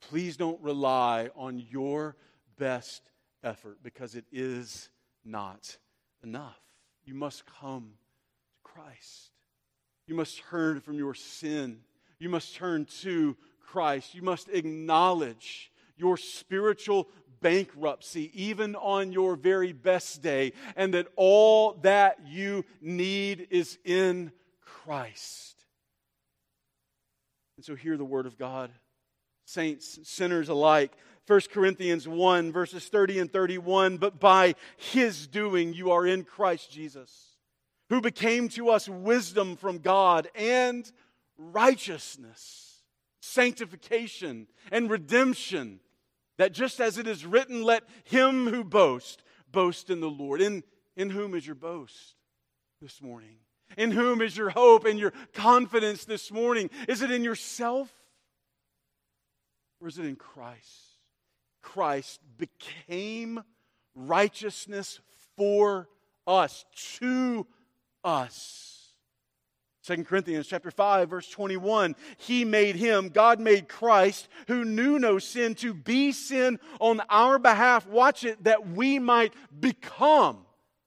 Please 0.00 0.38
don't 0.38 0.62
rely 0.62 1.28
on 1.36 1.62
your 1.68 2.16
best 2.58 3.10
effort 3.44 3.80
because 3.82 4.14
it 4.14 4.24
is 4.32 4.88
not 5.26 5.76
enough. 6.24 6.58
You 7.04 7.12
must 7.12 7.44
come 7.44 7.98
Christ. 8.76 9.30
You 10.06 10.14
must 10.14 10.38
turn 10.50 10.80
from 10.80 10.94
your 10.94 11.14
sin. 11.14 11.80
You 12.18 12.28
must 12.28 12.54
turn 12.54 12.86
to 13.02 13.36
Christ. 13.60 14.14
You 14.14 14.22
must 14.22 14.48
acknowledge 14.48 15.72
your 15.96 16.16
spiritual 16.16 17.08
bankruptcy, 17.40 18.30
even 18.34 18.76
on 18.76 19.12
your 19.12 19.36
very 19.36 19.72
best 19.72 20.22
day, 20.22 20.52
and 20.76 20.94
that 20.94 21.08
all 21.16 21.74
that 21.82 22.18
you 22.26 22.64
need 22.80 23.48
is 23.50 23.78
in 23.84 24.32
Christ. 24.60 25.64
And 27.56 27.64
so, 27.64 27.74
hear 27.74 27.96
the 27.96 28.04
word 28.04 28.26
of 28.26 28.38
God, 28.38 28.70
saints, 29.46 29.98
sinners 30.04 30.48
alike. 30.48 30.92
1 31.26 31.40
Corinthians 31.52 32.06
1, 32.06 32.52
verses 32.52 32.86
30 32.86 33.18
and 33.18 33.32
31. 33.32 33.96
But 33.96 34.20
by 34.20 34.54
his 34.76 35.26
doing, 35.26 35.72
you 35.74 35.90
are 35.90 36.06
in 36.06 36.22
Christ 36.22 36.70
Jesus, 36.70 37.25
who 37.88 38.00
became 38.00 38.48
to 38.50 38.70
us 38.70 38.88
wisdom 38.88 39.56
from 39.56 39.78
God 39.78 40.28
and 40.34 40.90
righteousness, 41.38 42.82
sanctification, 43.20 44.46
and 44.72 44.90
redemption 44.90 45.80
that 46.38 46.52
just 46.52 46.80
as 46.80 46.98
it 46.98 47.06
is 47.06 47.24
written, 47.24 47.62
let 47.62 47.84
him 48.04 48.46
who 48.46 48.64
boasts 48.64 49.22
boast 49.50 49.90
in 49.90 50.00
the 50.00 50.10
Lord. 50.10 50.40
In, 50.40 50.62
in 50.96 51.10
whom 51.10 51.34
is 51.34 51.46
your 51.46 51.54
boast 51.54 52.14
this 52.80 53.00
morning? 53.00 53.36
In 53.76 53.90
whom 53.90 54.20
is 54.20 54.36
your 54.36 54.50
hope 54.50 54.84
and 54.84 54.98
your 54.98 55.12
confidence 55.32 56.04
this 56.04 56.30
morning? 56.30 56.70
Is 56.88 57.02
it 57.02 57.10
in 57.10 57.24
yourself 57.24 57.92
or 59.80 59.88
is 59.88 59.98
it 59.98 60.04
in 60.04 60.16
Christ? 60.16 60.98
Christ 61.62 62.20
became 62.38 63.42
righteousness 63.94 65.00
for 65.36 65.88
us, 66.26 66.64
to 66.98 67.46
us. 68.06 68.66
2 69.84 70.04
Corinthians 70.04 70.48
chapter 70.48 70.70
5 70.70 71.10
verse 71.10 71.28
21 71.28 71.94
he 72.18 72.44
made 72.44 72.74
him 72.74 73.08
God 73.08 73.38
made 73.38 73.68
Christ 73.68 74.26
who 74.48 74.64
knew 74.64 74.98
no 74.98 75.20
sin 75.20 75.54
to 75.56 75.72
be 75.74 76.10
sin 76.12 76.58
on 76.80 77.00
our 77.08 77.38
behalf. 77.38 77.86
Watch 77.86 78.24
it 78.24 78.42
that 78.44 78.68
we 78.68 78.98
might 78.98 79.32
become 79.60 80.38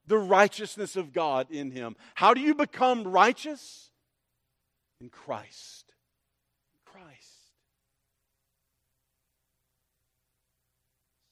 the 0.07 0.17
righteousness 0.17 0.95
of 0.95 1.13
God 1.13 1.47
in 1.49 1.71
him. 1.71 1.95
How 2.15 2.33
do 2.33 2.41
you 2.41 2.55
become 2.55 3.03
righteous? 3.07 3.89
In 4.99 5.09
Christ. 5.09 5.93
Christ. 6.83 7.53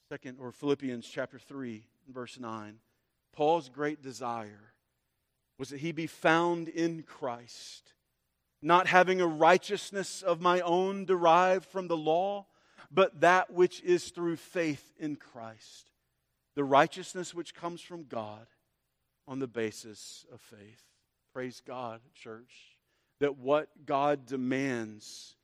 Second 0.09 0.37
or 0.39 0.53
Philippians 0.53 1.05
chapter 1.05 1.37
3 1.37 1.83
verse 2.07 2.39
9 2.39 2.75
Paul's 3.33 3.67
great 3.67 4.01
desire 4.01 4.73
was 5.57 5.69
that 5.69 5.79
he 5.79 5.91
be 5.91 6.07
found 6.07 6.67
in 6.67 7.03
Christ, 7.03 7.93
not 8.61 8.87
having 8.87 9.21
a 9.21 9.27
righteousness 9.27 10.21
of 10.21 10.41
my 10.41 10.61
own 10.61 11.05
derived 11.05 11.65
from 11.65 11.87
the 11.87 11.97
law, 11.97 12.45
but 12.91 13.21
that 13.21 13.51
which 13.51 13.81
is 13.81 14.09
through 14.09 14.37
faith 14.37 14.93
in 14.99 15.15
Christ, 15.15 15.91
the 16.55 16.63
righteousness 16.63 17.33
which 17.33 17.53
comes 17.53 17.81
from 17.81 18.05
God 18.05 18.47
on 19.27 19.39
the 19.39 19.47
basis 19.47 20.25
of 20.33 20.39
faith. 20.41 20.83
Praise 21.33 21.61
God, 21.65 22.01
church, 22.15 22.77
that 23.19 23.37
what 23.37 23.69
God 23.85 24.25
demands, 24.25 25.35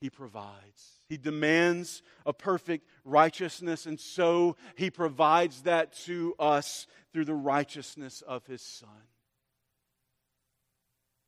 He 0.00 0.10
provides. 0.10 0.98
He 1.08 1.16
demands 1.16 2.02
a 2.26 2.32
perfect 2.32 2.88
righteousness, 3.04 3.86
and 3.86 4.00
so 4.00 4.56
He 4.74 4.90
provides 4.90 5.62
that 5.62 5.92
to 6.04 6.34
us 6.38 6.86
through 7.12 7.26
the 7.26 7.34
righteousness 7.34 8.22
of 8.22 8.46
His 8.46 8.62
Son. 8.62 8.88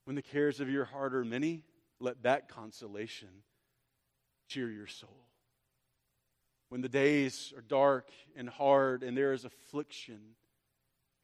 When 0.05 0.17
the 0.17 0.23
cares 0.23 0.61
of 0.61 0.69
your 0.69 0.85
heart 0.85 1.15
are 1.15 1.25
many, 1.25 1.65
let 2.01 2.23
that 2.25 2.49
consolation 2.49 3.29
cheer 4.49 4.71
your 4.71 4.87
soul. 4.87 5.29
When 6.69 6.81
the 6.81 6.89
days 6.89 7.53
are 7.57 7.63
dark 7.63 8.11
and 8.35 8.49
hard 8.49 9.03
and 9.03 9.17
there 9.17 9.33
is 9.33 9.45
affliction, 9.45 10.21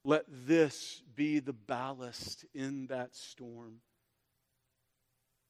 let 0.04 0.24
this 0.46 1.02
be 1.16 1.40
the 1.40 1.52
ballast 1.52 2.44
in 2.54 2.86
that 2.88 3.16
storm. 3.16 3.80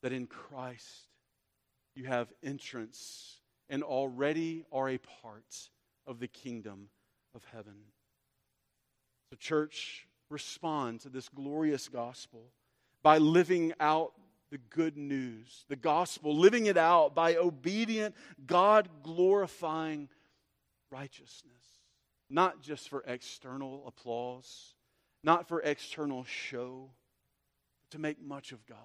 That 0.03 0.13
in 0.13 0.27
Christ 0.27 1.09
you 1.95 2.07
have 2.07 2.33
entrance 2.43 3.41
and 3.69 3.83
already 3.83 4.65
are 4.73 4.89
a 4.89 4.99
part 4.99 5.71
of 6.07 6.21
the 6.21 6.29
kingdom 6.29 6.89
of 7.35 7.45
heaven. 7.53 7.75
So, 9.31 9.37
church, 9.37 10.07
respond 10.31 11.01
to 11.01 11.09
this 11.09 11.29
glorious 11.29 11.89
gospel 11.89 12.53
by 13.03 13.19
living 13.19 13.73
out 13.81 14.13
the 14.51 14.59
good 14.71 14.97
news, 14.97 15.65
the 15.69 15.77
gospel, 15.77 16.35
living 16.35 16.67
it 16.67 16.77
out 16.77 17.15
by 17.15 17.37
obedient, 17.37 18.15
God 18.47 18.89
glorifying 19.03 20.09
righteousness. 20.91 21.53
Not 22.31 22.63
just 22.63 22.89
for 22.89 23.03
external 23.07 23.85
applause, 23.87 24.75
not 25.23 25.49
for 25.49 25.61
external 25.63 26.25
show, 26.25 26.91
but 27.83 27.97
to 27.97 28.01
make 28.01 28.23
much 28.23 28.53
of 28.53 28.67
God, 28.67 28.79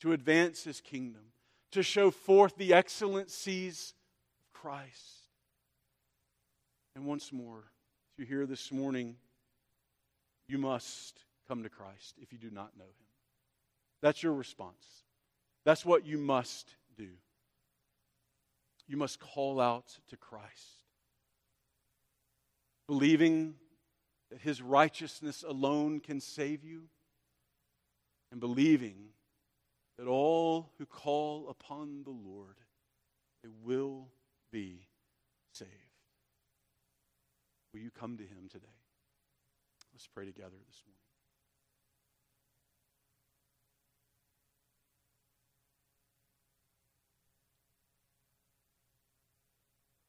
to 0.00 0.12
advance 0.12 0.64
his 0.64 0.80
kingdom, 0.80 1.22
to 1.72 1.82
show 1.82 2.10
forth 2.10 2.56
the 2.56 2.74
excellencies 2.74 3.94
of 4.40 4.60
Christ. 4.60 5.30
And 6.94 7.04
once 7.04 7.32
more, 7.32 7.64
if 8.12 8.18
you're 8.18 8.38
here 8.38 8.46
this 8.46 8.72
morning, 8.72 9.16
you 10.48 10.58
must 10.58 11.18
come 11.46 11.62
to 11.62 11.68
Christ 11.68 12.14
if 12.20 12.32
you 12.32 12.38
do 12.38 12.50
not 12.50 12.76
know 12.76 12.84
him. 12.84 13.05
That's 14.06 14.22
your 14.22 14.34
response. 14.34 15.02
That's 15.64 15.84
what 15.84 16.06
you 16.06 16.16
must 16.16 16.76
do. 16.96 17.08
You 18.86 18.96
must 18.96 19.18
call 19.18 19.60
out 19.60 19.98
to 20.10 20.16
Christ, 20.16 20.84
believing 22.86 23.56
that 24.30 24.38
his 24.38 24.62
righteousness 24.62 25.42
alone 25.42 25.98
can 25.98 26.20
save 26.20 26.62
you, 26.62 26.84
and 28.30 28.38
believing 28.38 29.08
that 29.98 30.06
all 30.06 30.70
who 30.78 30.86
call 30.86 31.48
upon 31.48 32.04
the 32.04 32.10
Lord 32.10 32.58
they 33.42 33.48
will 33.64 34.06
be 34.52 34.86
saved. 35.50 35.70
Will 37.74 37.80
you 37.80 37.90
come 37.90 38.16
to 38.18 38.22
him 38.22 38.48
today? 38.48 38.66
Let's 39.92 40.06
pray 40.06 40.26
together 40.26 40.54
this 40.68 40.84
morning. 40.86 41.05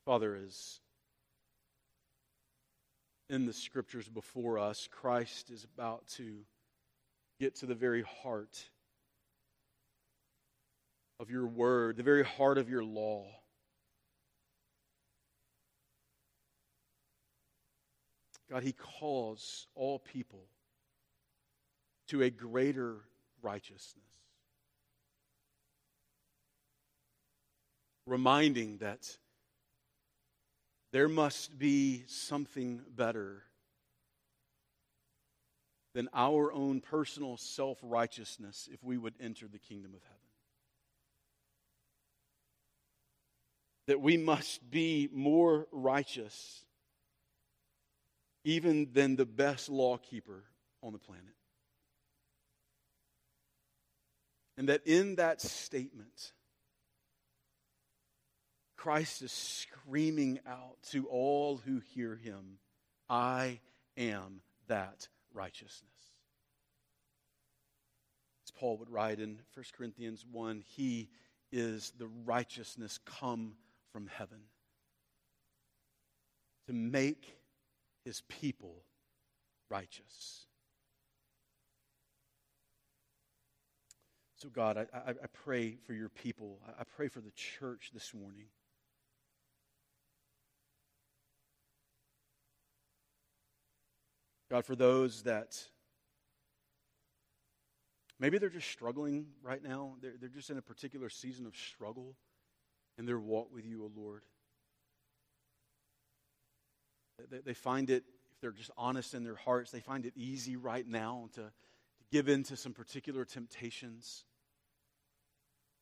Father, 0.08 0.38
as 0.38 0.80
in 3.30 3.46
the 3.46 3.52
scriptures 3.52 4.08
before 4.08 4.58
us, 4.58 4.88
Christ 4.90 5.50
is 5.50 5.66
about 5.66 6.08
to 6.16 6.46
get 7.42 7.56
to 7.56 7.66
the 7.66 7.76
very 7.76 8.04
heart 8.24 8.58
of 11.20 11.30
your 11.30 11.46
word, 11.46 11.98
the 11.98 12.04
very 12.04 12.24
heart 12.24 12.58
of 12.58 12.70
your 12.70 12.86
law. 12.86 13.26
God, 18.50 18.64
He 18.64 18.72
calls 18.72 19.68
all 19.76 20.00
people 20.00 20.46
to 22.08 22.24
a 22.24 22.30
greater 22.30 22.96
righteousness. 23.42 24.06
Reminding 28.06 28.78
that 28.78 29.18
there 30.92 31.10
must 31.10 31.58
be 31.58 32.04
something 32.08 32.82
better 32.96 33.44
than 35.94 36.10
our 36.14 36.52
own 36.52 36.80
personal 36.80 37.38
self 37.38 37.80
righteousness 37.82 38.70
if 38.72 38.84
we 38.84 38.98
would 38.98 39.16
enter 39.20 39.48
the 39.48 39.60
kingdom 39.60 39.94
of 39.94 40.02
heaven. 40.04 40.18
That 43.88 44.02
we 44.02 44.18
must 44.18 44.70
be 44.70 45.10
more 45.12 45.68
righteous 45.72 46.64
even 48.44 48.90
than 48.94 49.16
the 49.16 49.26
best 49.26 49.70
lawkeeper 49.70 50.44
on 50.84 50.94
the 50.94 51.00
planet. 51.00 51.24
And 54.58 54.70
that 54.70 54.86
in 54.86 55.16
that 55.16 55.42
statement, 55.42 56.32
Christ 58.78 59.24
is 59.24 59.32
screaming 59.32 60.40
out 60.48 60.78
to 60.92 61.08
all 61.08 61.58
who 61.58 61.82
hear 61.94 62.16
him, 62.16 62.60
I 63.10 63.60
am 63.98 64.42
that 64.68 65.08
righteousness. 65.34 65.82
As 68.46 68.52
Paul 68.52 68.78
would 68.78 68.90
write 68.90 69.20
in 69.20 69.40
1 69.56 69.66
Corinthians 69.76 70.24
1, 70.32 70.64
he 70.68 71.10
is 71.52 71.92
the 71.98 72.08
righteousness 72.26 73.00
come 73.04 73.56
from 73.92 74.08
heaven 74.08 74.40
to 76.68 76.74
make 76.74 77.38
his 78.06 78.22
people 78.30 78.84
righteous. 79.70 80.46
So, 84.36 84.50
God, 84.50 84.78
I, 84.78 84.86
I, 84.96 85.10
I, 85.10 85.28
pray 85.44 85.78
for 85.88 85.94
your 85.94 86.10
people. 86.10 86.60
I 86.80 86.84
pray 86.96 87.08
for 87.08 87.22
the 87.22 87.32
church 87.32 87.90
this 87.92 88.14
morning. 88.14 88.46
God, 94.50 94.66
for 94.66 94.76
those 94.76 95.24
that 95.24 95.62
maybe 98.20 98.38
they're 98.38 98.50
just 98.50 98.70
struggling 98.70 99.28
right 99.44 99.62
now, 99.62 99.96
they're, 100.02 100.14
they're 100.20 100.30
just 100.30 100.50
in 100.50 100.58
a 100.58 100.62
particular 100.62 101.10
season 101.10 101.46
of 101.46 101.56
struggle 101.56 102.16
in 102.98 103.06
their 103.06 103.20
walk 103.20 103.54
with 103.54 103.66
you, 103.66 103.84
O 103.84 103.86
oh 103.86 104.02
Lord. 104.02 104.24
They, 107.30 107.40
they 107.40 107.54
find 107.54 107.90
it, 107.90 108.04
if 108.32 108.42
they're 108.42 108.52
just 108.52 108.72
honest 108.78 109.14
in 109.14 109.24
their 109.24 109.36
hearts, 109.36 109.72
they 109.72 109.80
find 109.80 110.06
it 110.06 110.14
easy 110.16 110.56
right 110.56 110.88
now 110.88 111.30
to, 111.34 111.42
to 111.42 111.52
give 112.12 112.30
in 112.30 112.44
to 112.44 112.56
some 112.56 112.74
particular 112.74 113.26
temptations. 113.26 114.24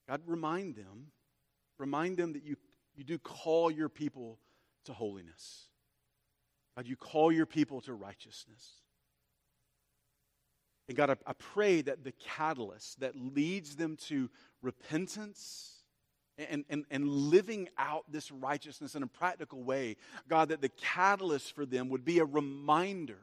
God, 0.07 0.21
remind 0.25 0.75
them, 0.75 1.07
remind 1.77 2.17
them 2.17 2.33
that 2.33 2.43
you, 2.43 2.55
you 2.95 3.03
do 3.03 3.19
call 3.19 3.69
your 3.69 3.89
people 3.89 4.39
to 4.85 4.93
holiness. 4.93 5.67
God, 6.75 6.87
you 6.87 6.95
call 6.95 7.31
your 7.31 7.45
people 7.45 7.81
to 7.81 7.93
righteousness. 7.93 8.81
And 10.87 10.97
God, 10.97 11.09
I, 11.09 11.15
I 11.25 11.33
pray 11.33 11.81
that 11.81 12.03
the 12.03 12.11
catalyst 12.11 12.99
that 12.99 13.15
leads 13.15 13.75
them 13.75 13.97
to 14.07 14.29
repentance 14.61 15.83
and, 16.37 16.65
and, 16.69 16.85
and 16.91 17.07
living 17.07 17.69
out 17.77 18.11
this 18.11 18.31
righteousness 18.31 18.95
in 18.95 19.03
a 19.03 19.07
practical 19.07 19.63
way, 19.63 19.95
God, 20.27 20.49
that 20.49 20.61
the 20.61 20.69
catalyst 20.69 21.55
for 21.55 21.65
them 21.65 21.89
would 21.89 22.03
be 22.03 22.19
a 22.19 22.25
reminder 22.25 23.19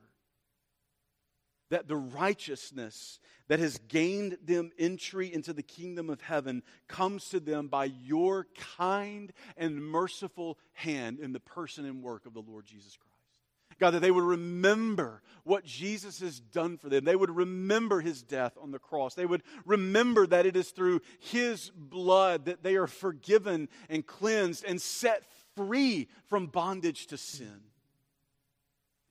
that 1.71 1.89
the 1.89 1.97
righteousness 1.97 3.19
that 3.49 3.59
has 3.59 3.79
gained 3.89 4.37
them 4.45 4.71
entry 4.79 5.33
into 5.33 5.55
the 5.55 5.63
kingdom 5.63 6.11
of 6.11 6.21
heaven 6.21 6.63
comes 6.87 7.31
to 7.31 7.41
them 7.41 7.69
by 7.69 7.87
your 7.87 8.47
kind 8.77 9.33
and 9.57 9.83
merciful 9.83 10.59
hand 10.73 11.19
in 11.19 11.33
the 11.33 11.41
person 11.41 11.87
and 11.87 12.03
work 12.03 12.27
of 12.27 12.35
the 12.35 12.43
Lord 12.43 12.67
Jesus 12.67 12.97
Christ. 12.97 13.12
God, 13.83 13.95
that 13.95 14.01
they 14.01 14.13
would 14.13 14.23
remember 14.23 15.23
what 15.43 15.65
Jesus 15.65 16.21
has 16.21 16.39
done 16.39 16.79
for 16.79 16.89
them. 16.89 17.05
They 17.05 17.17
would 17.17 17.35
remember 17.35 18.01
his 18.01 18.23
death 18.23 18.57
on 18.63 18.71
the 18.71 18.79
cross. 18.79 19.15
They 19.15 19.27
would 19.27 19.43
remember 19.67 20.25
that 20.25 20.47
it 20.47 20.55
is 20.55 20.71
through 20.71 21.01
his 21.19 21.73
blood 21.75 22.45
that 22.45 22.63
they 22.63 22.77
are 22.77 22.87
forgiven 22.87 23.69
and 23.91 24.07
cleansed 24.07 24.65
and 24.65 24.81
set 24.81 25.25
free 25.57 26.07
from 26.29 26.47
bondage 26.47 27.09
to 27.09 27.17
sin. 27.17 27.61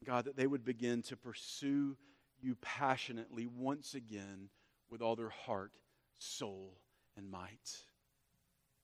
God, 0.06 0.24
that 0.24 0.38
they 0.38 0.48
would 0.48 0.64
begin 0.64 1.02
to 1.04 1.18
pursue 1.18 1.98
you 2.42 2.56
passionately 2.62 3.48
once 3.48 3.94
again 3.94 4.48
with 4.90 5.02
all 5.02 5.18
their 5.18 5.28
heart, 5.28 5.74
soul, 6.18 6.78
and 7.18 7.30
might. 7.30 7.78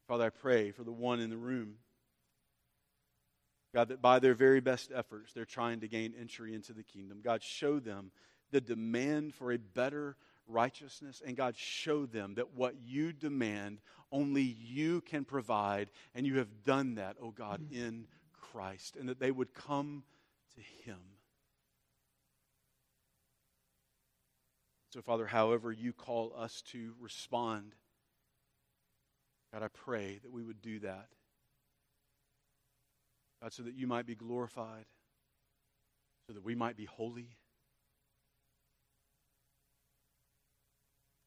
Father, 0.06 0.26
I 0.26 0.32
pray 0.32 0.72
for 0.72 0.84
the 0.84 0.92
one 0.92 1.22
in 1.22 1.30
the 1.30 1.38
room 1.38 1.76
God, 3.78 3.90
that 3.90 4.02
by 4.02 4.18
their 4.18 4.34
very 4.34 4.60
best 4.60 4.92
efforts, 4.92 5.34
they're 5.34 5.46
trying 5.46 5.82
to 5.82 5.88
gain 5.88 6.16
entry 6.20 6.56
into 6.56 6.74
the 6.74 6.82
kingdom. 6.82 7.22
God, 7.24 7.44
show 7.44 7.78
them 7.78 8.10
the 8.50 8.60
demand 8.60 9.36
for 9.36 9.52
a 9.52 9.60
better 9.60 10.18
righteousness. 10.48 11.22
And 11.24 11.38
God, 11.38 11.56
show 11.56 12.08
them 12.08 12.34
that 12.38 12.56
what 12.56 12.74
you 12.84 13.14
demand, 13.14 13.78
only 14.12 14.42
you 14.42 15.02
can 15.02 15.26
provide. 15.26 15.92
And 16.16 16.26
you 16.26 16.40
have 16.40 16.64
done 16.64 16.96
that, 16.96 17.18
oh 17.22 17.30
God, 17.30 17.62
mm. 17.62 17.72
in 17.72 18.08
Christ. 18.34 18.96
And 18.96 19.10
that 19.10 19.20
they 19.20 19.30
would 19.30 19.54
come 19.54 20.02
to 20.56 20.90
Him. 20.90 20.98
So, 24.92 25.04
Father, 25.04 25.28
however 25.28 25.72
you 25.72 25.94
call 25.94 26.34
us 26.36 26.64
to 26.72 26.96
respond, 27.00 27.76
God, 29.54 29.62
I 29.62 29.68
pray 29.68 30.18
that 30.24 30.32
we 30.32 30.42
would 30.42 30.64
do 30.64 30.80
that 30.80 31.10
God, 33.42 33.54
so 33.54 33.64
that 33.64 33.76
you 33.76 33.88
might 33.88 34.06
be 34.06 34.16
glorified, 34.16 34.86
so 36.28 36.34
that 36.34 36.44
we 36.44 36.56
might 36.56 36.76
be 36.76 36.86
holy. 36.86 37.30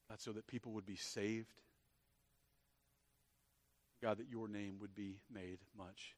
God, 0.08 0.20
so 0.20 0.32
that 0.32 0.46
people 0.46 0.72
would 0.72 0.86
be 0.86 0.96
saved. 0.96 1.54
God, 4.02 4.18
that 4.18 4.28
your 4.28 4.48
name 4.48 4.78
would 4.80 4.94
be 4.94 5.20
made 5.32 5.58
much 5.76 6.16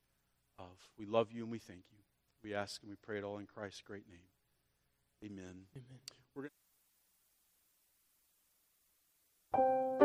of. 0.58 0.88
We 0.96 1.04
love 1.04 1.32
you 1.32 1.42
and 1.42 1.50
we 1.50 1.58
thank 1.58 1.82
you. 1.90 1.98
We 2.42 2.54
ask 2.54 2.80
and 2.82 2.90
we 2.90 2.96
pray 2.96 3.18
it 3.18 3.24
all 3.24 3.38
in 3.38 3.46
Christ's 3.46 3.82
great 3.82 4.04
name. 4.08 4.18
Amen. 5.24 5.66
Amen. 5.76 6.50
We're 9.54 10.01